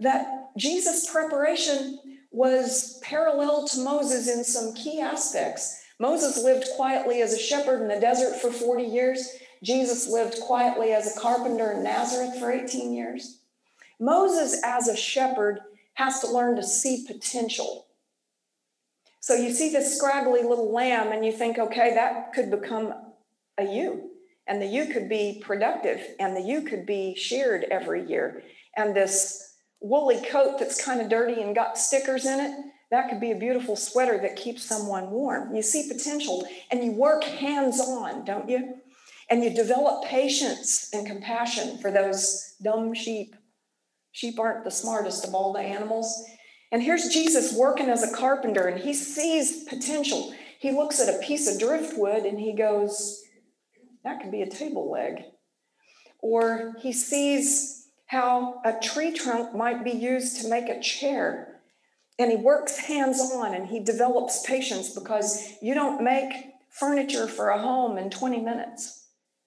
that 0.00 0.26
Jesus' 0.56 1.10
preparation 1.10 1.98
was 2.30 2.98
parallel 3.02 3.68
to 3.68 3.84
Moses 3.84 4.26
in 4.26 4.42
some 4.42 4.72
key 4.72 5.02
aspects. 5.02 5.82
Moses 6.00 6.42
lived 6.42 6.66
quietly 6.76 7.20
as 7.20 7.34
a 7.34 7.38
shepherd 7.38 7.82
in 7.82 7.88
the 7.88 8.00
desert 8.00 8.36
for 8.40 8.50
40 8.50 8.82
years. 8.82 9.36
Jesus 9.62 10.08
lived 10.08 10.40
quietly 10.40 10.92
as 10.92 11.16
a 11.16 11.20
carpenter 11.20 11.72
in 11.72 11.82
Nazareth 11.82 12.38
for 12.38 12.50
18 12.50 12.92
years. 12.92 13.40
Moses, 13.98 14.60
as 14.64 14.88
a 14.88 14.96
shepherd, 14.96 15.60
has 15.94 16.20
to 16.20 16.30
learn 16.30 16.56
to 16.56 16.62
see 16.62 17.04
potential. 17.06 17.86
So 19.20 19.34
you 19.34 19.52
see 19.52 19.70
this 19.70 19.96
scraggly 19.96 20.42
little 20.42 20.72
lamb 20.72 21.10
and 21.10 21.24
you 21.24 21.32
think, 21.32 21.58
okay, 21.58 21.94
that 21.94 22.32
could 22.32 22.50
become 22.50 22.94
a 23.58 23.64
ewe, 23.64 24.10
and 24.46 24.60
the 24.60 24.66
ewe 24.66 24.92
could 24.92 25.08
be 25.08 25.42
productive, 25.44 26.00
and 26.20 26.36
the 26.36 26.42
ewe 26.42 26.62
could 26.62 26.86
be 26.86 27.14
sheared 27.16 27.64
every 27.70 28.06
year. 28.06 28.42
And 28.76 28.94
this 28.94 29.56
woolly 29.80 30.20
coat 30.30 30.58
that's 30.58 30.84
kind 30.84 31.00
of 31.00 31.08
dirty 31.08 31.40
and 31.40 31.54
got 31.54 31.78
stickers 31.78 32.26
in 32.26 32.38
it, 32.38 32.72
that 32.90 33.08
could 33.08 33.20
be 33.20 33.32
a 33.32 33.36
beautiful 33.36 33.74
sweater 33.74 34.18
that 34.18 34.36
keeps 34.36 34.62
someone 34.62 35.10
warm. 35.10 35.54
You 35.54 35.62
see 35.62 35.88
potential 35.88 36.46
and 36.70 36.84
you 36.84 36.92
work 36.92 37.24
hands 37.24 37.80
on, 37.80 38.24
don't 38.24 38.48
you? 38.48 38.76
And 39.28 39.42
you 39.42 39.50
develop 39.50 40.04
patience 40.04 40.90
and 40.92 41.06
compassion 41.06 41.78
for 41.78 41.90
those 41.90 42.54
dumb 42.62 42.94
sheep. 42.94 43.34
Sheep 44.12 44.38
aren't 44.38 44.64
the 44.64 44.70
smartest 44.70 45.26
of 45.26 45.34
all 45.34 45.52
the 45.52 45.60
animals. 45.60 46.24
And 46.72 46.82
here's 46.82 47.08
Jesus 47.08 47.56
working 47.56 47.88
as 47.88 48.02
a 48.02 48.14
carpenter 48.14 48.66
and 48.66 48.80
he 48.80 48.94
sees 48.94 49.64
potential. 49.64 50.32
He 50.58 50.70
looks 50.70 51.00
at 51.00 51.14
a 51.14 51.18
piece 51.18 51.52
of 51.52 51.60
driftwood 51.60 52.24
and 52.24 52.40
he 52.40 52.54
goes, 52.54 53.22
That 54.04 54.20
could 54.20 54.30
be 54.30 54.42
a 54.42 54.50
table 54.50 54.90
leg. 54.90 55.22
Or 56.20 56.74
he 56.80 56.92
sees 56.92 57.88
how 58.06 58.60
a 58.64 58.74
tree 58.80 59.12
trunk 59.12 59.54
might 59.54 59.84
be 59.84 59.90
used 59.90 60.40
to 60.40 60.48
make 60.48 60.68
a 60.68 60.80
chair. 60.80 61.60
And 62.18 62.30
he 62.30 62.36
works 62.36 62.78
hands 62.78 63.20
on 63.20 63.54
and 63.54 63.66
he 63.66 63.80
develops 63.80 64.46
patience 64.46 64.90
because 64.90 65.52
you 65.60 65.74
don't 65.74 66.02
make 66.02 66.32
furniture 66.70 67.26
for 67.26 67.50
a 67.50 67.60
home 67.60 67.98
in 67.98 68.10
20 68.10 68.40
minutes, 68.40 69.05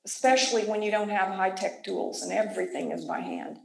especially 0.10 0.66
when 0.66 0.82
you 0.82 0.90
don't 0.90 1.10
have 1.10 1.36
high 1.36 1.52
tech 1.52 1.84
tools 1.84 2.24
and 2.24 2.34
everything 2.34 2.92
is 2.92 3.06
by 3.06 3.20
hand. 3.20 3.60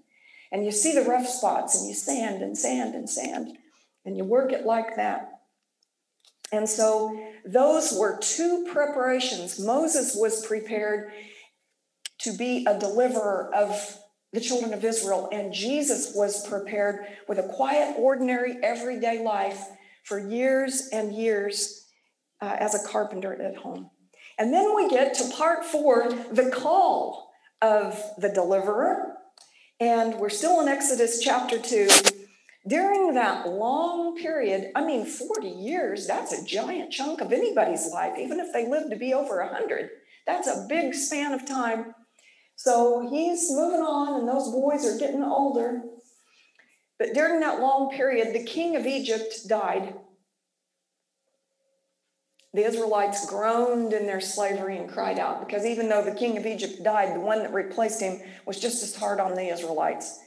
And 0.53 0.63
you 0.63 0.73
see 0.73 0.95
the 0.95 1.09
rough 1.09 1.27
spots 1.27 1.75
and 1.75 1.89
you 1.89 1.95
sand 1.95 2.43
and 2.43 2.57
sand 2.57 2.95
and 2.95 3.09
sand 3.09 3.57
and 4.05 4.17
you 4.17 4.25
work 4.25 4.53
it 4.53 4.67
like 4.67 4.97
that. 4.97 5.41
And 6.53 6.69
so 6.69 7.19
those 7.47 7.95
were 7.99 8.19
two 8.21 8.69
preparations. 8.71 9.59
Moses 9.59 10.15
was 10.15 10.45
prepared 10.47 11.13
to 12.19 12.37
be 12.37 12.67
a 12.69 12.79
deliverer 12.79 13.51
of 13.55 13.99
the 14.35 14.41
children 14.41 14.75
of 14.75 14.85
Israel. 14.85 15.31
And 15.33 15.51
Jesus 15.51 16.13
was 16.15 16.47
prepared 16.47 17.07
with 17.27 17.39
a 17.39 17.49
quiet, 17.55 17.97
ordinary, 17.99 18.57
everyday 18.63 19.25
life 19.25 19.65
for 20.05 20.19
years 20.19 20.91
and 20.93 21.15
years 21.15 21.87
uh, 22.43 22.57
as 22.61 22.75
a 22.75 22.87
carpenter 22.87 23.33
at 23.41 23.57
home. 23.57 23.91
And 24.39 24.53
then 24.53 24.75
we 24.75 24.89
get 24.89 25.15
to 25.15 25.31
part 25.31 25.65
four 25.65 26.11
the 26.11 26.51
call 26.51 27.31
of 27.63 28.01
the 28.19 28.29
deliverer. 28.29 29.15
And 29.81 30.17
we're 30.17 30.31
still 30.31 30.61
in 30.61 30.69
Exodus 30.69 31.21
chapter 31.21 31.59
2. 31.59 31.89
During 32.67 33.15
that 33.15 33.49
long 33.49 34.17
period, 34.17 34.71
I 34.75 34.85
mean, 34.85 35.05
40 35.05 35.49
years, 35.49 36.07
that's 36.07 36.33
a 36.33 36.45
giant 36.45 36.91
chunk 36.91 37.21
of 37.21 37.33
anybody's 37.33 37.91
life, 37.93 38.15
even 38.19 38.41
if 38.41 38.53
they 38.53 38.67
live 38.69 38.89
to 38.91 38.97
be 38.97 39.13
over 39.13 39.43
100. 39.45 39.91
That's 40.27 40.49
a 40.49 40.67
big 40.69 40.95
span 40.95 41.35
of 41.35 41.47
time 41.47 41.95
so 42.57 43.09
he's 43.11 43.51
moving 43.51 43.81
on, 43.81 44.21
and 44.21 44.29
those 44.29 44.51
boys 44.51 44.87
are 44.87 44.99
getting 44.99 45.23
older. 45.23 45.83
But 46.99 47.13
during 47.13 47.41
that 47.41 47.61
long 47.61 47.91
period, 47.91 48.33
the 48.33 48.45
king 48.45 48.77
of 48.77 48.87
Egypt 48.87 49.49
died. 49.49 49.95
The 52.55 52.65
Israelites 52.65 53.29
groaned 53.29 53.93
in 53.93 54.07
their 54.07 54.21
slavery 54.21 54.79
and 54.79 54.89
cried 54.89 55.19
out 55.19 55.45
because 55.45 55.67
even 55.67 55.89
though 55.89 56.05
the 56.05 56.15
king 56.15 56.39
of 56.39 56.47
Egypt 56.47 56.85
died, 56.85 57.15
the 57.15 57.21
one 57.21 57.41
that 57.41 57.53
replaced 57.53 58.01
him 58.01 58.21
was 58.47 58.61
just 58.61 58.83
as 58.85 58.95
hard 58.95 59.19
on 59.19 59.35
the 59.35 59.53
Israelites. 59.53 60.21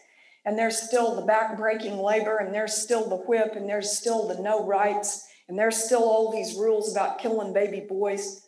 And 0.45 0.59
there's 0.59 0.81
still 0.81 1.15
the 1.15 1.25
back-breaking 1.25 1.97
labor, 1.97 2.37
and 2.37 2.53
there's 2.53 2.73
still 2.73 3.07
the 3.09 3.15
whip, 3.15 3.53
and 3.55 3.67
there's 3.67 3.97
still 3.97 4.27
the 4.27 4.41
no 4.41 4.65
rights, 4.65 5.25
and 5.47 5.57
there's 5.57 5.83
still 5.83 6.03
all 6.03 6.31
these 6.31 6.55
rules 6.55 6.91
about 6.91 7.19
killing 7.19 7.53
baby 7.53 7.85
boys. 7.87 8.41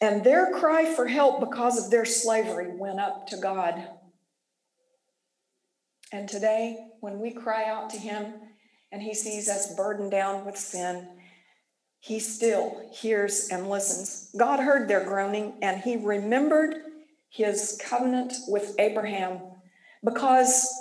And 0.00 0.22
their 0.22 0.52
cry 0.52 0.94
for 0.94 1.06
help 1.06 1.40
because 1.40 1.82
of 1.82 1.90
their 1.90 2.04
slavery 2.04 2.68
went 2.74 3.00
up 3.00 3.26
to 3.28 3.38
God. 3.38 3.86
And 6.12 6.28
today, 6.28 6.78
when 7.00 7.18
we 7.18 7.32
cry 7.32 7.64
out 7.64 7.90
to 7.90 7.98
Him 7.98 8.34
and 8.92 9.02
He 9.02 9.14
sees 9.14 9.48
us 9.48 9.74
burdened 9.74 10.10
down 10.10 10.44
with 10.44 10.56
sin, 10.56 11.08
He 12.06 12.20
still 12.20 12.88
hears 12.92 13.48
and 13.50 13.68
listens. 13.68 14.30
God 14.38 14.60
heard 14.60 14.86
their 14.86 15.02
groaning 15.02 15.54
and 15.60 15.80
He 15.80 15.96
remembered 15.96 16.76
His 17.30 17.82
covenant 17.84 18.32
with 18.46 18.76
Abraham 18.78 19.40
because 20.04 20.72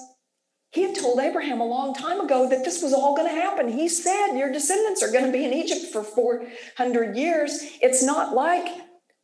He 0.70 0.84
had 0.84 0.94
told 0.94 1.20
Abraham 1.20 1.62
a 1.62 1.66
long 1.66 1.96
time 1.96 2.22
ago 2.22 2.48
that 2.50 2.64
this 2.64 2.84
was 2.84 2.94
all 2.94 3.16
going 3.16 3.28
to 3.28 3.42
happen. 3.42 3.70
He 3.70 3.90
said, 3.90 4.38
Your 4.38 4.52
descendants 4.52 5.02
are 5.02 5.12
going 5.12 5.26
to 5.26 5.32
be 5.32 5.46
in 5.46 5.52
Egypt 5.52 5.92
for 5.92 6.04
400 6.04 7.18
years. 7.18 7.60
It's 7.82 8.04
not 8.04 8.36
like 8.36 8.68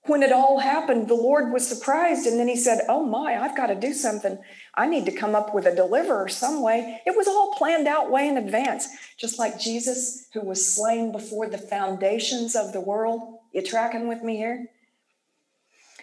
when 0.05 0.23
it 0.23 0.31
all 0.31 0.59
happened, 0.59 1.07
the 1.07 1.13
Lord 1.13 1.53
was 1.53 1.67
surprised. 1.67 2.25
And 2.25 2.39
then 2.39 2.47
he 2.47 2.55
said, 2.55 2.81
Oh 2.89 3.05
my, 3.05 3.37
I've 3.39 3.55
got 3.55 3.67
to 3.67 3.75
do 3.75 3.93
something. 3.93 4.39
I 4.73 4.87
need 4.87 5.05
to 5.05 5.15
come 5.15 5.35
up 5.35 5.53
with 5.53 5.65
a 5.65 5.75
deliverer 5.75 6.27
some 6.27 6.61
way. 6.61 7.01
It 7.05 7.15
was 7.15 7.27
all 7.27 7.53
planned 7.55 7.87
out 7.87 8.09
way 8.09 8.27
in 8.27 8.37
advance, 8.37 8.87
just 9.17 9.37
like 9.37 9.59
Jesus, 9.59 10.27
who 10.33 10.41
was 10.41 10.75
slain 10.75 11.11
before 11.11 11.47
the 11.47 11.57
foundations 11.57 12.55
of 12.55 12.73
the 12.73 12.81
world. 12.81 13.39
You 13.53 13.61
tracking 13.61 14.07
with 14.07 14.23
me 14.23 14.37
here? 14.37 14.67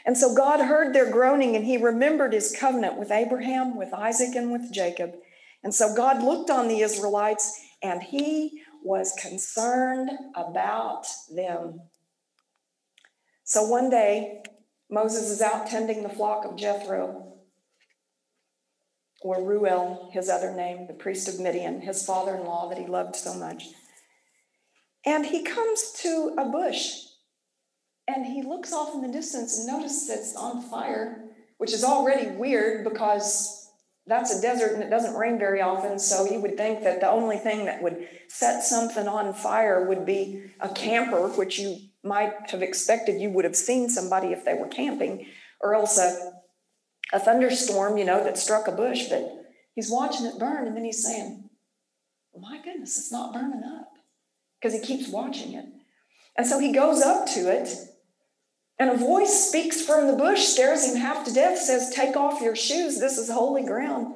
And 0.06 0.16
so 0.16 0.34
God 0.34 0.60
heard 0.60 0.94
their 0.94 1.10
groaning 1.10 1.56
and 1.56 1.64
he 1.64 1.76
remembered 1.76 2.32
his 2.32 2.56
covenant 2.58 2.98
with 2.98 3.10
Abraham, 3.10 3.76
with 3.76 3.92
Isaac, 3.92 4.34
and 4.36 4.52
with 4.52 4.72
Jacob. 4.72 5.16
And 5.64 5.74
so 5.74 5.94
God 5.94 6.22
looked 6.22 6.50
on 6.50 6.68
the 6.68 6.80
Israelites 6.80 7.60
and 7.82 8.02
he 8.02 8.62
was 8.82 9.12
concerned 9.20 10.10
about 10.34 11.06
them. 11.34 11.80
So 13.48 13.62
one 13.62 13.88
day, 13.88 14.42
Moses 14.90 15.30
is 15.30 15.40
out 15.40 15.68
tending 15.68 16.02
the 16.02 16.10
flock 16.10 16.44
of 16.44 16.54
Jethro, 16.54 17.32
or 19.22 19.42
Reuel, 19.42 20.10
his 20.12 20.28
other 20.28 20.52
name, 20.52 20.86
the 20.86 20.92
priest 20.92 21.28
of 21.28 21.40
Midian, 21.40 21.80
his 21.80 22.04
father 22.04 22.36
in 22.36 22.44
law 22.44 22.68
that 22.68 22.76
he 22.76 22.86
loved 22.86 23.16
so 23.16 23.32
much. 23.32 23.64
And 25.06 25.24
he 25.24 25.42
comes 25.42 25.92
to 26.02 26.34
a 26.36 26.44
bush 26.44 26.90
and 28.06 28.26
he 28.26 28.42
looks 28.42 28.74
off 28.74 28.94
in 28.94 29.00
the 29.00 29.08
distance 29.08 29.56
and 29.56 29.66
notices 29.66 30.10
it's 30.10 30.36
on 30.36 30.60
fire, 30.60 31.24
which 31.56 31.72
is 31.72 31.84
already 31.84 32.28
weird 32.36 32.84
because 32.84 33.70
that's 34.06 34.38
a 34.38 34.42
desert 34.42 34.74
and 34.74 34.82
it 34.82 34.90
doesn't 34.90 35.16
rain 35.16 35.38
very 35.38 35.62
often. 35.62 35.98
So 35.98 36.30
you 36.30 36.38
would 36.40 36.58
think 36.58 36.82
that 36.84 37.00
the 37.00 37.08
only 37.08 37.38
thing 37.38 37.64
that 37.64 37.82
would 37.82 38.06
set 38.28 38.62
something 38.62 39.08
on 39.08 39.32
fire 39.32 39.88
would 39.88 40.04
be 40.04 40.50
a 40.60 40.68
camper, 40.68 41.28
which 41.28 41.58
you 41.58 41.78
might 42.08 42.50
have 42.50 42.62
expected 42.62 43.20
you 43.20 43.30
would 43.30 43.44
have 43.44 43.56
seen 43.56 43.88
somebody 43.88 44.28
if 44.28 44.44
they 44.44 44.54
were 44.54 44.66
camping, 44.66 45.26
or 45.60 45.74
else 45.74 45.98
a, 45.98 46.32
a 47.12 47.20
thunderstorm, 47.20 47.98
you 47.98 48.04
know, 48.04 48.24
that 48.24 48.38
struck 48.38 48.66
a 48.66 48.72
bush. 48.72 49.08
But 49.08 49.44
he's 49.74 49.90
watching 49.90 50.26
it 50.26 50.38
burn 50.38 50.66
and 50.66 50.76
then 50.76 50.84
he's 50.84 51.04
saying, 51.04 51.48
My 52.36 52.60
goodness, 52.64 52.98
it's 52.98 53.12
not 53.12 53.32
burning 53.32 53.62
up 53.62 53.92
because 54.60 54.78
he 54.78 54.84
keeps 54.84 55.08
watching 55.08 55.52
it. 55.52 55.66
And 56.36 56.46
so 56.46 56.58
he 56.58 56.72
goes 56.72 57.02
up 57.02 57.26
to 57.34 57.50
it 57.52 57.68
and 58.78 58.90
a 58.90 58.96
voice 58.96 59.48
speaks 59.48 59.82
from 59.84 60.06
the 60.06 60.16
bush, 60.16 60.40
stares 60.40 60.86
him 60.86 60.96
half 60.96 61.24
to 61.24 61.32
death, 61.32 61.58
says, 61.58 61.92
Take 61.94 62.16
off 62.16 62.40
your 62.40 62.54
shoes, 62.54 63.00
this 63.00 63.18
is 63.18 63.30
holy 63.30 63.64
ground. 63.64 64.14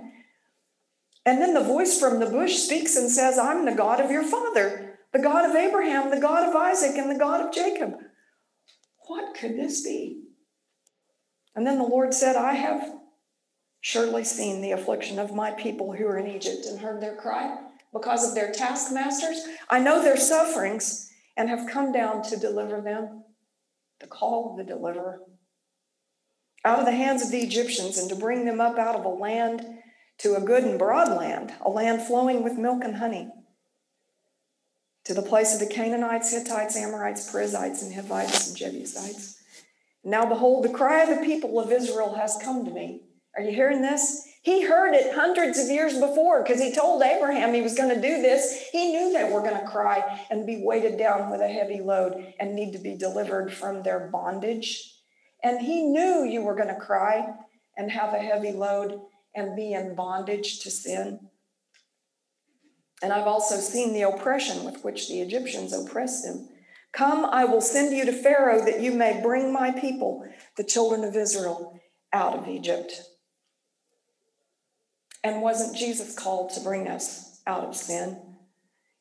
And 1.26 1.40
then 1.40 1.55
the 1.55 1.62
voice 1.62 1.98
from 1.98 2.20
the 2.20 2.26
bush 2.26 2.55
speaks 2.55 2.96
and 2.96 3.11
says, 3.11 3.38
I'm 3.38 3.64
the 3.64 3.74
God 3.74 4.00
of 4.00 4.11
your 4.11 4.24
father, 4.24 4.91
the 5.12 5.20
God 5.20 5.48
of 5.48 5.57
Abraham, 5.57 6.11
the 6.11 6.20
God 6.20 6.48
of 6.48 6.57
Isaac, 6.57 6.96
and 6.96 7.11
the 7.11 7.18
God 7.18 7.44
of 7.44 7.53
Jacob. 7.53 7.94
What 9.07 9.35
could 9.35 9.57
this 9.57 9.83
be? 9.83 10.22
And 11.55 11.66
then 11.66 11.79
the 11.79 11.85
Lord 11.85 12.14
said, 12.14 12.37
I 12.37 12.55
have 12.55 12.92
surely 13.81 14.25
seen 14.25 14.62
the 14.62 14.72
affliction 14.72 15.18
of 15.18 15.35
my 15.35 15.51
people 15.51 15.92
who 15.92 16.07
are 16.07 16.18
in 16.18 16.29
Egypt 16.29 16.64
and 16.66 16.81
heard 16.81 17.03
their 17.03 17.16
cry 17.16 17.59
because 17.92 18.27
of 18.27 18.35
their 18.35 18.53
taskmasters. 18.53 19.44
I 19.68 19.81
know 19.81 20.03
their 20.03 20.16
sufferings 20.16 21.11
and 21.37 21.48
have 21.48 21.68
come 21.68 21.92
down 21.92 22.22
to 22.25 22.37
deliver 22.37 22.81
them 22.81 23.25
the 24.01 24.07
call 24.07 24.51
of 24.51 24.57
the 24.57 24.64
deliverer, 24.64 25.20
out 26.64 26.79
of 26.81 26.87
the 26.87 26.92
hands 26.92 27.22
of 27.22 27.31
the 27.31 27.40
Egyptians 27.40 27.98
and 27.98 28.09
to 28.09 28.16
bring 28.16 28.44
them 28.44 28.61
up 28.61 28.79
out 28.79 28.96
of 28.96 29.05
a 29.05 29.09
land 29.09 29.64
to 30.18 30.35
a 30.35 30.40
good 30.40 30.64
and 30.64 30.79
broad 30.79 31.16
land, 31.16 31.53
a 31.61 31.70
land 31.70 32.03
flowing 32.03 32.42
with 32.42 32.59
milk 32.59 32.83
and 32.85 32.96
honey, 32.96 33.29
to 35.04 35.14
the 35.14 35.22
place 35.22 35.54
of 35.54 35.60
the 35.60 35.72
Canaanites, 35.74 36.32
Hittites, 36.32 36.76
Amorites, 36.76 37.30
Perizzites, 37.30 37.82
and 37.82 37.94
Hivites 37.94 38.48
and 38.48 38.56
Jebusites. 38.56 39.42
Now, 40.04 40.26
behold, 40.26 40.64
the 40.64 40.70
cry 40.72 41.02
of 41.02 41.08
the 41.08 41.24
people 41.24 41.58
of 41.60 41.72
Israel 41.72 42.14
has 42.14 42.38
come 42.42 42.64
to 42.64 42.70
me. 42.70 43.02
Are 43.36 43.42
you 43.42 43.52
hearing 43.52 43.82
this? 43.82 44.28
He 44.42 44.66
heard 44.66 44.92
it 44.92 45.14
hundreds 45.14 45.58
of 45.58 45.68
years 45.70 45.98
before 45.98 46.42
because 46.42 46.60
he 46.60 46.72
told 46.72 47.02
Abraham 47.02 47.54
he 47.54 47.62
was 47.62 47.76
going 47.76 47.94
to 47.94 48.00
do 48.00 48.20
this. 48.20 48.68
He 48.72 48.90
knew 48.90 49.12
they 49.12 49.30
were 49.32 49.40
going 49.40 49.58
to 49.58 49.66
cry 49.66 50.26
and 50.30 50.44
be 50.44 50.62
weighted 50.64 50.98
down 50.98 51.30
with 51.30 51.40
a 51.40 51.48
heavy 51.48 51.80
load 51.80 52.34
and 52.40 52.54
need 52.54 52.72
to 52.72 52.78
be 52.78 52.96
delivered 52.96 53.52
from 53.52 53.82
their 53.82 54.10
bondage. 54.12 54.96
And 55.44 55.60
he 55.60 55.82
knew 55.82 56.24
you 56.24 56.42
were 56.42 56.56
going 56.56 56.74
to 56.74 56.80
cry 56.80 57.34
and 57.76 57.90
have 57.90 58.14
a 58.14 58.18
heavy 58.18 58.50
load 58.50 59.00
and 59.34 59.56
be 59.56 59.72
in 59.72 59.94
bondage 59.94 60.60
to 60.60 60.70
sin. 60.70 61.20
And 63.02 63.12
I've 63.12 63.26
also 63.26 63.56
seen 63.56 63.92
the 63.92 64.02
oppression 64.02 64.64
with 64.64 64.84
which 64.84 65.08
the 65.08 65.20
Egyptians 65.20 65.72
oppressed 65.72 66.24
them. 66.24 66.48
Come, 66.92 67.24
I 67.24 67.44
will 67.44 67.60
send 67.60 67.96
you 67.96 68.04
to 68.04 68.12
Pharaoh 68.12 68.64
that 68.64 68.80
you 68.80 68.92
may 68.92 69.20
bring 69.20 69.52
my 69.52 69.72
people, 69.72 70.24
the 70.56 70.64
children 70.64 71.02
of 71.02 71.16
Israel, 71.16 71.80
out 72.12 72.38
of 72.38 72.46
Egypt. 72.46 73.02
And 75.24 75.42
wasn't 75.42 75.76
Jesus 75.76 76.14
called 76.14 76.50
to 76.50 76.60
bring 76.60 76.86
us 76.86 77.40
out 77.46 77.64
of 77.64 77.74
sin? 77.74 78.18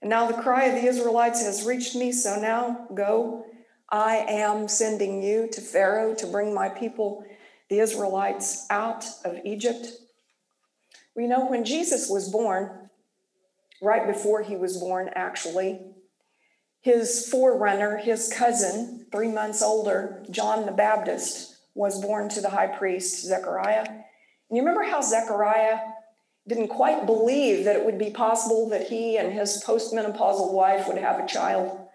And 0.02 0.10
now 0.10 0.26
the 0.26 0.42
cry 0.42 0.66
of 0.66 0.82
the 0.82 0.88
Israelites 0.88 1.44
has 1.44 1.66
reached 1.66 1.96
me, 1.96 2.12
so 2.12 2.40
now 2.40 2.88
go. 2.96 3.46
I 3.90 4.18
am 4.28 4.68
sending 4.68 5.22
you 5.22 5.48
to 5.52 5.62
Pharaoh 5.62 6.16
to 6.16 6.28
bring 6.28 6.54
my 6.54 6.70
people, 6.70 7.26
the 7.70 7.80
Israelites, 7.80 8.66
out 8.70 9.06
of 9.26 9.40
Egypt. 9.44 9.88
We 11.16 11.28
know 11.28 11.46
when 11.46 11.66
Jesus 11.66 12.10
was 12.10 12.30
born, 12.30 12.81
right 13.82 14.08
before 14.08 14.44
he 14.44 14.56
was 14.56 14.78
born, 14.78 15.10
actually, 15.16 15.80
his 16.82 17.28
forerunner, 17.30 17.98
his 17.98 18.32
cousin, 18.32 19.08
three 19.12 19.28
months 19.28 19.62
older, 19.62 20.24
John 20.30 20.66
the 20.66 20.72
Baptist, 20.72 21.56
was 21.76 22.02
born 22.02 22.30
to 22.30 22.42
the 22.42 22.50
high 22.50 22.68
priest, 22.68 23.26
Zechariah. 23.26 23.86
And 23.88 24.58
you 24.58 24.62
remember 24.62 24.84
how 24.84 25.02
Zechariah 25.02 25.80
didn't 26.48 26.70
quite 26.70 27.06
believe 27.06 27.66
that 27.66 27.76
it 27.76 27.86
would 27.86 28.00
be 28.00 28.10
possible 28.10 28.70
that 28.70 28.88
he 28.88 29.18
and 29.18 29.32
his 29.32 29.64
postmenopausal 29.66 30.54
wife 30.54 30.88
would 30.88 30.98
have 30.98 31.20
a 31.20 31.28
child. 31.28 31.88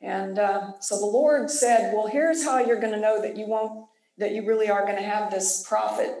And 0.00 0.38
uh, 0.38 0.72
so 0.80 0.98
the 0.98 1.06
Lord 1.06 1.50
said, 1.50 1.92
Well, 1.94 2.06
here's 2.06 2.44
how 2.44 2.58
you're 2.58 2.80
going 2.80 2.92
to 2.92 3.00
know 3.00 3.20
that 3.22 3.36
you 3.36 3.46
won't, 3.46 3.86
that 4.18 4.32
you 4.32 4.46
really 4.46 4.68
are 4.68 4.84
going 4.84 4.96
to 4.96 5.02
have 5.02 5.30
this 5.30 5.64
prophet. 5.66 6.14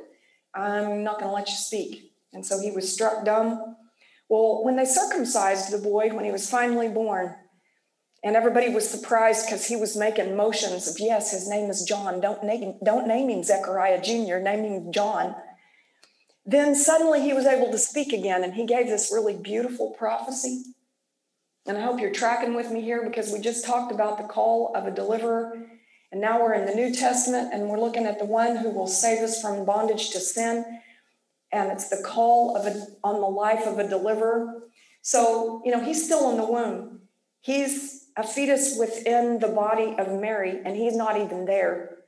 I'm 0.54 1.04
not 1.04 1.18
going 1.18 1.30
to 1.30 1.34
let 1.34 1.48
you 1.48 1.56
speak. 1.56 2.12
And 2.32 2.44
so 2.44 2.60
he 2.60 2.70
was 2.70 2.92
struck 2.92 3.24
dumb. 3.24 3.76
Well, 4.28 4.62
when 4.64 4.76
they 4.76 4.84
circumcised 4.84 5.72
the 5.72 5.78
boy, 5.78 6.10
when 6.12 6.24
he 6.24 6.30
was 6.30 6.50
finally 6.50 6.88
born, 6.88 7.34
and 8.22 8.34
everybody 8.34 8.68
was 8.68 8.88
surprised 8.88 9.46
because 9.46 9.66
he 9.66 9.76
was 9.76 9.96
making 9.96 10.36
motions 10.36 10.88
of, 10.88 10.98
yes, 10.98 11.30
his 11.30 11.48
name 11.48 11.70
is 11.70 11.84
John. 11.84 12.20
Don't 12.20 12.42
name, 12.42 12.74
don't 12.84 13.06
name 13.06 13.30
him 13.30 13.42
Zechariah 13.42 14.02
Jr., 14.02 14.38
name 14.38 14.64
him 14.64 14.92
John. 14.92 15.36
Then 16.44 16.74
suddenly 16.74 17.22
he 17.22 17.32
was 17.32 17.46
able 17.46 17.70
to 17.70 17.78
speak 17.78 18.12
again, 18.12 18.42
and 18.42 18.54
he 18.54 18.66
gave 18.66 18.86
this 18.86 19.12
really 19.12 19.36
beautiful 19.36 19.90
prophecy. 19.90 20.64
And 21.66 21.76
I 21.76 21.82
hope 21.82 22.00
you're 22.00 22.10
tracking 22.10 22.54
with 22.54 22.70
me 22.70 22.80
here 22.80 23.04
because 23.06 23.30
we 23.30 23.40
just 23.40 23.64
talked 23.64 23.92
about 23.92 24.16
the 24.16 24.24
call 24.24 24.72
of 24.74 24.86
a 24.86 24.90
deliverer. 24.90 25.52
And 26.10 26.20
now 26.20 26.40
we're 26.40 26.54
in 26.54 26.64
the 26.64 26.74
New 26.74 26.94
Testament 26.94 27.52
and 27.52 27.68
we're 27.68 27.78
looking 27.78 28.06
at 28.06 28.18
the 28.18 28.24
one 28.24 28.56
who 28.56 28.70
will 28.70 28.86
save 28.86 29.22
us 29.22 29.42
from 29.42 29.66
bondage 29.66 30.08
to 30.10 30.20
sin. 30.20 30.80
And 31.52 31.72
it's 31.72 31.88
the 31.88 32.02
call 32.04 32.56
of 32.56 32.66
a, 32.66 32.86
on 33.02 33.20
the 33.20 33.26
life 33.26 33.66
of 33.66 33.78
a 33.78 33.88
deliverer. 33.88 34.62
So, 35.02 35.62
you 35.64 35.72
know, 35.72 35.82
he's 35.82 36.04
still 36.04 36.30
in 36.30 36.36
the 36.36 36.44
womb. 36.44 37.00
He's 37.40 38.08
a 38.16 38.22
fetus 38.26 38.76
within 38.78 39.38
the 39.38 39.48
body 39.48 39.94
of 39.98 40.20
Mary, 40.20 40.60
and 40.64 40.76
he's 40.76 40.96
not 40.96 41.16
even 41.16 41.44
there. 41.46 41.98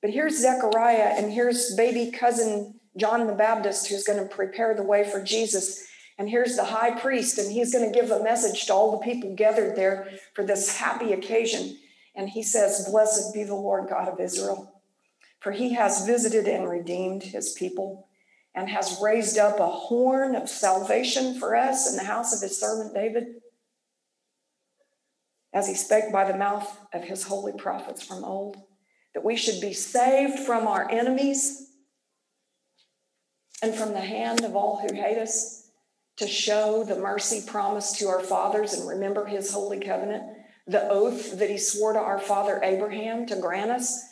But 0.00 0.10
here's 0.10 0.40
Zechariah, 0.40 1.14
and 1.16 1.32
here's 1.32 1.74
baby 1.76 2.10
cousin 2.10 2.80
John 2.96 3.28
the 3.28 3.34
Baptist, 3.34 3.88
who's 3.88 4.02
going 4.02 4.18
to 4.18 4.34
prepare 4.34 4.74
the 4.74 4.82
way 4.82 5.08
for 5.08 5.22
Jesus. 5.22 5.86
And 6.18 6.28
here's 6.28 6.56
the 6.56 6.64
high 6.64 6.98
priest, 6.98 7.38
and 7.38 7.52
he's 7.52 7.72
going 7.72 7.92
to 7.92 8.00
give 8.00 8.10
a 8.10 8.24
message 8.24 8.66
to 8.66 8.74
all 8.74 8.90
the 8.90 9.04
people 9.04 9.36
gathered 9.36 9.76
there 9.76 10.10
for 10.34 10.44
this 10.44 10.78
happy 10.78 11.12
occasion. 11.12 11.78
And 12.16 12.28
he 12.30 12.42
says, 12.42 12.88
Blessed 12.90 13.32
be 13.32 13.44
the 13.44 13.54
Lord 13.54 13.88
God 13.88 14.08
of 14.08 14.18
Israel, 14.18 14.82
for 15.38 15.52
he 15.52 15.74
has 15.74 16.06
visited 16.06 16.48
and 16.48 16.68
redeemed 16.68 17.22
his 17.22 17.52
people 17.52 18.07
and 18.58 18.68
has 18.68 18.98
raised 19.00 19.38
up 19.38 19.60
a 19.60 19.68
horn 19.68 20.34
of 20.34 20.48
salvation 20.48 21.38
for 21.38 21.54
us 21.54 21.88
in 21.88 21.96
the 21.96 22.02
house 22.02 22.34
of 22.34 22.40
his 22.40 22.58
servant 22.58 22.92
David, 22.92 23.36
as 25.54 25.68
he 25.68 25.74
spake 25.74 26.12
by 26.12 26.24
the 26.24 26.36
mouth 26.36 26.68
of 26.92 27.04
his 27.04 27.22
holy 27.22 27.52
prophets 27.52 28.02
from 28.02 28.24
old, 28.24 28.56
that 29.14 29.24
we 29.24 29.36
should 29.36 29.60
be 29.60 29.72
saved 29.72 30.40
from 30.40 30.66
our 30.66 30.90
enemies 30.90 31.68
and 33.62 33.76
from 33.76 33.92
the 33.92 34.00
hand 34.00 34.42
of 34.44 34.56
all 34.56 34.80
who 34.80 34.92
hate 34.92 35.18
us 35.18 35.70
to 36.16 36.26
show 36.26 36.82
the 36.82 36.98
mercy 36.98 37.40
promised 37.46 38.00
to 38.00 38.08
our 38.08 38.24
fathers 38.24 38.74
and 38.74 38.88
remember 38.88 39.24
his 39.24 39.52
holy 39.52 39.78
covenant, 39.78 40.24
the 40.66 40.88
oath 40.88 41.38
that 41.38 41.48
he 41.48 41.58
swore 41.58 41.92
to 41.92 41.98
our 42.00 42.18
father 42.18 42.60
Abraham 42.64 43.24
to 43.26 43.36
grant 43.36 43.70
us, 43.70 44.02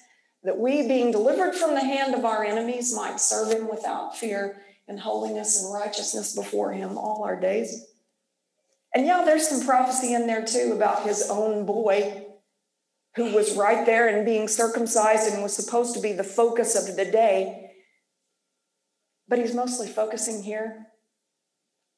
that 0.43 0.59
we, 0.59 0.87
being 0.87 1.11
delivered 1.11 1.55
from 1.55 1.75
the 1.75 1.85
hand 1.85 2.15
of 2.15 2.25
our 2.25 2.45
enemies, 2.45 2.95
might 2.95 3.21
serve 3.21 3.53
him 3.53 3.69
without 3.69 4.17
fear 4.17 4.63
in 4.89 4.99
holiness 4.99 5.63
and 5.63 5.75
righteousness 5.75 6.35
before 6.35 6.73
him 6.73 6.97
all 6.97 7.25
our 7.25 7.39
days. 7.39 7.87
And 8.95 9.07
yeah, 9.07 9.25
there's 9.25 9.49
some 9.49 9.67
prophecy 9.67 10.15
in 10.15 10.27
there 10.27 10.45
too 10.45 10.73
about 10.75 11.03
his 11.03 11.29
own 11.29 11.67
boy 11.67 12.27
who 13.17 13.33
was 13.33 13.57
right 13.57 13.85
there 13.85 14.09
and 14.09 14.25
being 14.25 14.47
circumcised 14.47 15.33
and 15.33 15.43
was 15.43 15.57
supposed 15.57 15.95
to 15.95 16.01
be 16.01 16.13
the 16.13 16.25
focus 16.25 16.77
of 16.77 16.97
the 16.97 17.05
day 17.05 17.67
but 19.29 19.39
he's 19.39 19.55
mostly 19.55 19.89
focusing 19.89 20.43
here 20.43 20.87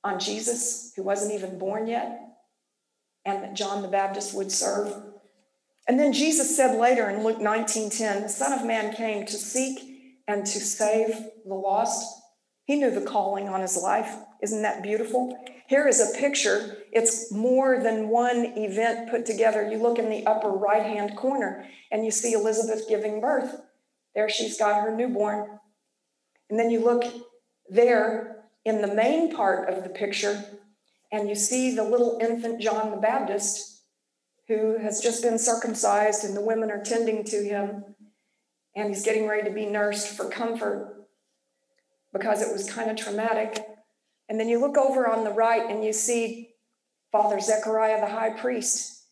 on 0.02 0.18
Jesus, 0.18 0.92
who 0.96 1.02
wasn't 1.02 1.34
even 1.34 1.58
born 1.58 1.86
yet, 1.86 2.20
and 3.24 3.42
that 3.42 3.54
John 3.54 3.82
the 3.82 3.88
Baptist 3.88 4.34
would 4.34 4.50
serve 4.50 4.94
And 5.88 5.98
then 5.98 6.12
Jesus 6.12 6.54
said 6.54 6.78
later 6.78 7.08
in 7.08 7.24
Luke 7.24 7.38
19:10, 7.38 8.22
the 8.22 8.28
Son 8.28 8.52
of 8.52 8.64
Man 8.64 8.92
came 8.92 9.24
to 9.24 9.36
seek 9.36 10.20
and 10.28 10.44
to 10.44 10.60
save 10.60 11.30
the 11.46 11.54
lost. 11.54 12.22
He 12.64 12.76
knew 12.76 12.90
the 12.90 13.00
calling 13.00 13.48
on 13.48 13.62
his 13.62 13.78
life. 13.78 14.14
Isn't 14.42 14.60
that 14.60 14.82
beautiful? 14.82 15.36
Here 15.66 15.88
is 15.88 16.00
a 16.00 16.18
picture. 16.18 16.76
It's 16.92 17.32
more 17.32 17.82
than 17.82 18.10
one 18.10 18.44
event 18.58 19.10
put 19.10 19.24
together. 19.24 19.66
You 19.66 19.78
look 19.78 19.98
in 19.98 20.10
the 20.10 20.26
upper 20.26 20.50
right 20.50 20.82
hand 20.82 21.16
corner 21.16 21.66
and 21.90 22.04
you 22.04 22.10
see 22.10 22.34
Elizabeth 22.34 22.86
giving 22.86 23.20
birth. 23.20 23.62
There 24.14 24.28
she's 24.28 24.58
got 24.58 24.82
her 24.82 24.94
newborn. 24.94 25.58
And 26.50 26.58
then 26.58 26.70
you 26.70 26.84
look 26.84 27.04
there 27.70 28.44
in 28.64 28.82
the 28.82 28.94
main 28.94 29.34
part 29.34 29.70
of 29.70 29.82
the 29.82 29.90
picture 29.90 30.44
and 31.10 31.28
you 31.28 31.34
see 31.34 31.74
the 31.74 31.84
little 31.84 32.18
infant 32.20 32.60
John 32.60 32.90
the 32.90 32.98
Baptist 32.98 33.77
who 34.48 34.78
has 34.78 35.00
just 35.00 35.22
been 35.22 35.38
circumcised 35.38 36.24
and 36.24 36.36
the 36.36 36.40
women 36.40 36.70
are 36.70 36.82
tending 36.82 37.22
to 37.24 37.44
him 37.44 37.84
and 38.74 38.88
he's 38.88 39.04
getting 39.04 39.28
ready 39.28 39.46
to 39.46 39.54
be 39.54 39.66
nursed 39.66 40.16
for 40.16 40.28
comfort 40.28 41.06
because 42.12 42.40
it 42.40 42.52
was 42.52 42.70
kind 42.70 42.90
of 42.90 42.96
traumatic. 42.96 43.62
And 44.28 44.40
then 44.40 44.48
you 44.48 44.58
look 44.58 44.76
over 44.76 45.06
on 45.06 45.24
the 45.24 45.32
right 45.32 45.68
and 45.70 45.84
you 45.84 45.92
see 45.92 46.50
Father 47.12 47.40
Zechariah, 47.40 48.00
the 48.00 48.12
high 48.12 48.30
priest, 48.30 49.04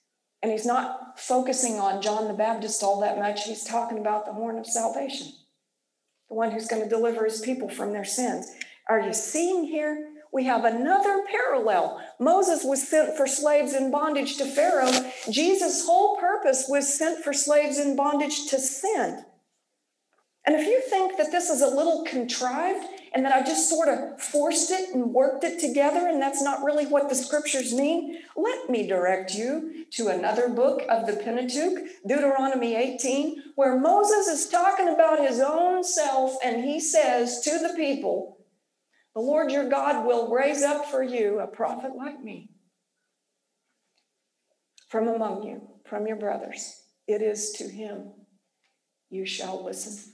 and 0.43 0.53
he's 0.53 0.67
not 0.67 1.19
focusing 1.19 1.81
on 1.81 2.03
John 2.03 2.29
the 2.29 2.35
Baptist 2.35 2.83
all 2.83 3.01
that 3.01 3.19
much. 3.19 3.45
He's 3.45 3.65
talking 3.65 3.99
about 3.99 4.27
the 4.27 4.33
horn 4.33 4.59
of 4.59 4.67
salvation, 4.67 5.33
the 6.29 6.35
one 6.35 6.51
who's 6.51 6.69
going 6.69 6.83
to 6.83 6.89
deliver 6.89 7.25
his 7.25 7.41
people 7.41 7.69
from 7.69 7.93
their 7.93 8.05
sins. 8.05 8.51
Are 8.89 9.01
you 9.01 9.13
seeing 9.13 9.65
here? 9.65 10.11
We 10.37 10.45
have 10.45 10.67
another 10.67 11.23
parallel. 11.31 11.99
Moses 12.21 12.63
was 12.63 12.87
sent 12.87 13.17
for 13.17 13.27
slaves 13.27 13.73
in 13.73 13.91
bondage 13.91 14.37
to 14.37 14.45
Pharaoh. 14.45 14.93
Jesus' 15.31 15.87
whole 15.87 16.19
purpose 16.19 16.67
was 16.69 16.93
sent 16.93 17.25
for 17.25 17.33
slaves 17.33 17.79
in 17.79 17.97
bondage 17.97 18.51
to 18.51 18.59
sin. 18.59 19.25
And 20.45 20.55
if 20.55 20.67
you 20.67 20.83
think 20.91 21.17
that 21.17 21.33
this 21.33 21.49
is 21.49 21.63
a 21.63 21.75
little 21.75 22.05
contrived 22.05 22.87
and 23.15 23.25
that 23.25 23.33
I 23.33 23.47
just 23.47 23.71
sort 23.71 23.89
of 23.89 24.21
forced 24.21 24.71
it 24.71 24.95
and 24.95 25.15
worked 25.15 25.43
it 25.43 25.59
together 25.59 26.07
and 26.07 26.21
that's 26.21 26.43
not 26.43 26.63
really 26.63 26.85
what 26.85 27.09
the 27.09 27.15
scriptures 27.15 27.73
mean, 27.73 28.19
let 28.37 28.69
me 28.69 28.87
direct 28.87 29.35
you 29.35 29.87
to 29.93 30.09
another 30.09 30.51
book 30.51 30.83
of 30.91 31.07
the 31.07 31.15
Pentateuch, 31.17 31.79
Deuteronomy 32.07 32.77
18, 32.77 33.43
where 33.55 33.81
Moses 33.81 34.27
is 34.27 34.51
talking 34.51 34.89
about 34.89 35.27
his 35.27 35.41
own 35.41 35.83
self 35.83 36.37
and 36.45 36.63
he 36.63 36.79
says 36.79 37.41
to 37.41 37.59
the 37.59 37.73
people, 37.75 38.36
The 39.17 39.23
Lord 39.23 39.51
your 39.51 39.67
God 39.67 40.05
will 40.05 40.31
raise 40.31 40.63
up 40.63 40.91
for 40.91 41.03
you 41.03 41.41
a 41.41 41.47
prophet 41.47 41.93
like 41.97 42.23
me 42.23 42.51
from 44.91 45.09
among 45.09 45.43
you, 45.43 45.63
from 45.87 46.07
your 46.07 46.17
brothers. 46.17 46.83
It 47.09 47.23
is 47.23 47.53
to 47.53 47.65
him 47.65 48.11
you 49.09 49.25
shall 49.25 49.65
listen. 49.65 50.13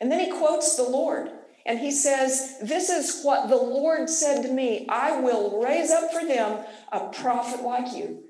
And 0.00 0.10
then 0.10 0.18
he 0.18 0.30
quotes 0.30 0.76
the 0.76 0.82
Lord. 0.82 1.28
And 1.66 1.78
he 1.78 1.90
says, 1.90 2.56
This 2.62 2.88
is 2.88 3.20
what 3.22 3.50
the 3.50 3.56
Lord 3.56 4.08
said 4.08 4.44
to 4.44 4.50
me 4.50 4.86
I 4.88 5.20
will 5.20 5.62
raise 5.62 5.90
up 5.90 6.10
for 6.10 6.26
them 6.26 6.64
a 6.90 7.10
prophet 7.10 7.62
like 7.62 7.94
you 7.94 8.24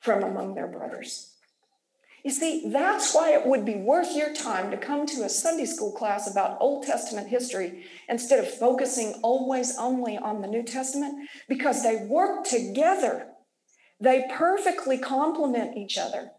from 0.00 0.22
among 0.22 0.54
their 0.54 0.66
brothers. 0.66 1.29
You 2.24 2.30
see, 2.30 2.68
that's 2.70 3.14
why 3.14 3.32
it 3.32 3.46
would 3.46 3.64
be 3.64 3.76
worth 3.76 4.14
your 4.14 4.34
time 4.34 4.70
to 4.70 4.76
come 4.76 5.06
to 5.06 5.22
a 5.24 5.28
Sunday 5.28 5.64
school 5.64 5.92
class 5.92 6.30
about 6.30 6.58
Old 6.60 6.84
Testament 6.84 7.28
history 7.28 7.86
instead 8.08 8.38
of 8.38 8.52
focusing 8.52 9.14
always 9.22 9.76
only 9.78 10.18
on 10.18 10.42
the 10.42 10.48
New 10.48 10.62
Testament, 10.62 11.28
because 11.48 11.82
they 11.82 11.96
work 11.96 12.44
together. 12.44 13.28
They 14.00 14.26
perfectly 14.30 14.98
complement 14.98 15.76
each 15.76 15.96
other. 15.96 16.32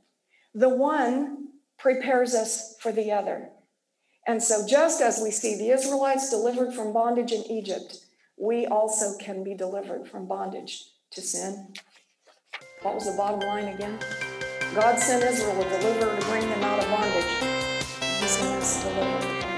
The 0.53 0.69
one 0.69 1.47
prepares 1.79 2.36
us 2.36 2.75
for 2.79 2.91
the 2.91 3.11
other. 3.11 3.49
And 4.27 4.41
so, 4.41 4.67
just 4.67 5.01
as 5.01 5.19
we 5.21 5.32
see 5.32 5.55
the 5.55 5.71
Israelites 5.71 6.29
delivered 6.29 6.73
from 6.73 6.93
bondage 6.93 7.32
in 7.32 7.43
Egypt, 7.49 7.97
we 8.38 8.67
also 8.67 9.17
can 9.17 9.43
be 9.43 9.55
delivered 9.55 10.07
from 10.07 10.27
bondage 10.27 10.86
to 11.11 11.21
sin. 11.21 11.73
What 12.84 12.95
was 12.95 13.05
the 13.05 13.17
bottom 13.17 13.39
line 13.39 13.67
again? 13.67 13.99
God 14.74 14.97
sent 14.97 15.22
Israel 15.26 15.61
a 15.61 15.69
deliverer 15.82 16.17
to 16.17 16.26
bring 16.28 16.49
them 16.49 16.63
out 16.63 16.80
of 16.80 16.89
bondage. 16.89 17.26
He 18.22 18.28
sent 18.28 18.55
us 18.55 18.86
a 18.86 18.89
deliverer. 18.89 19.51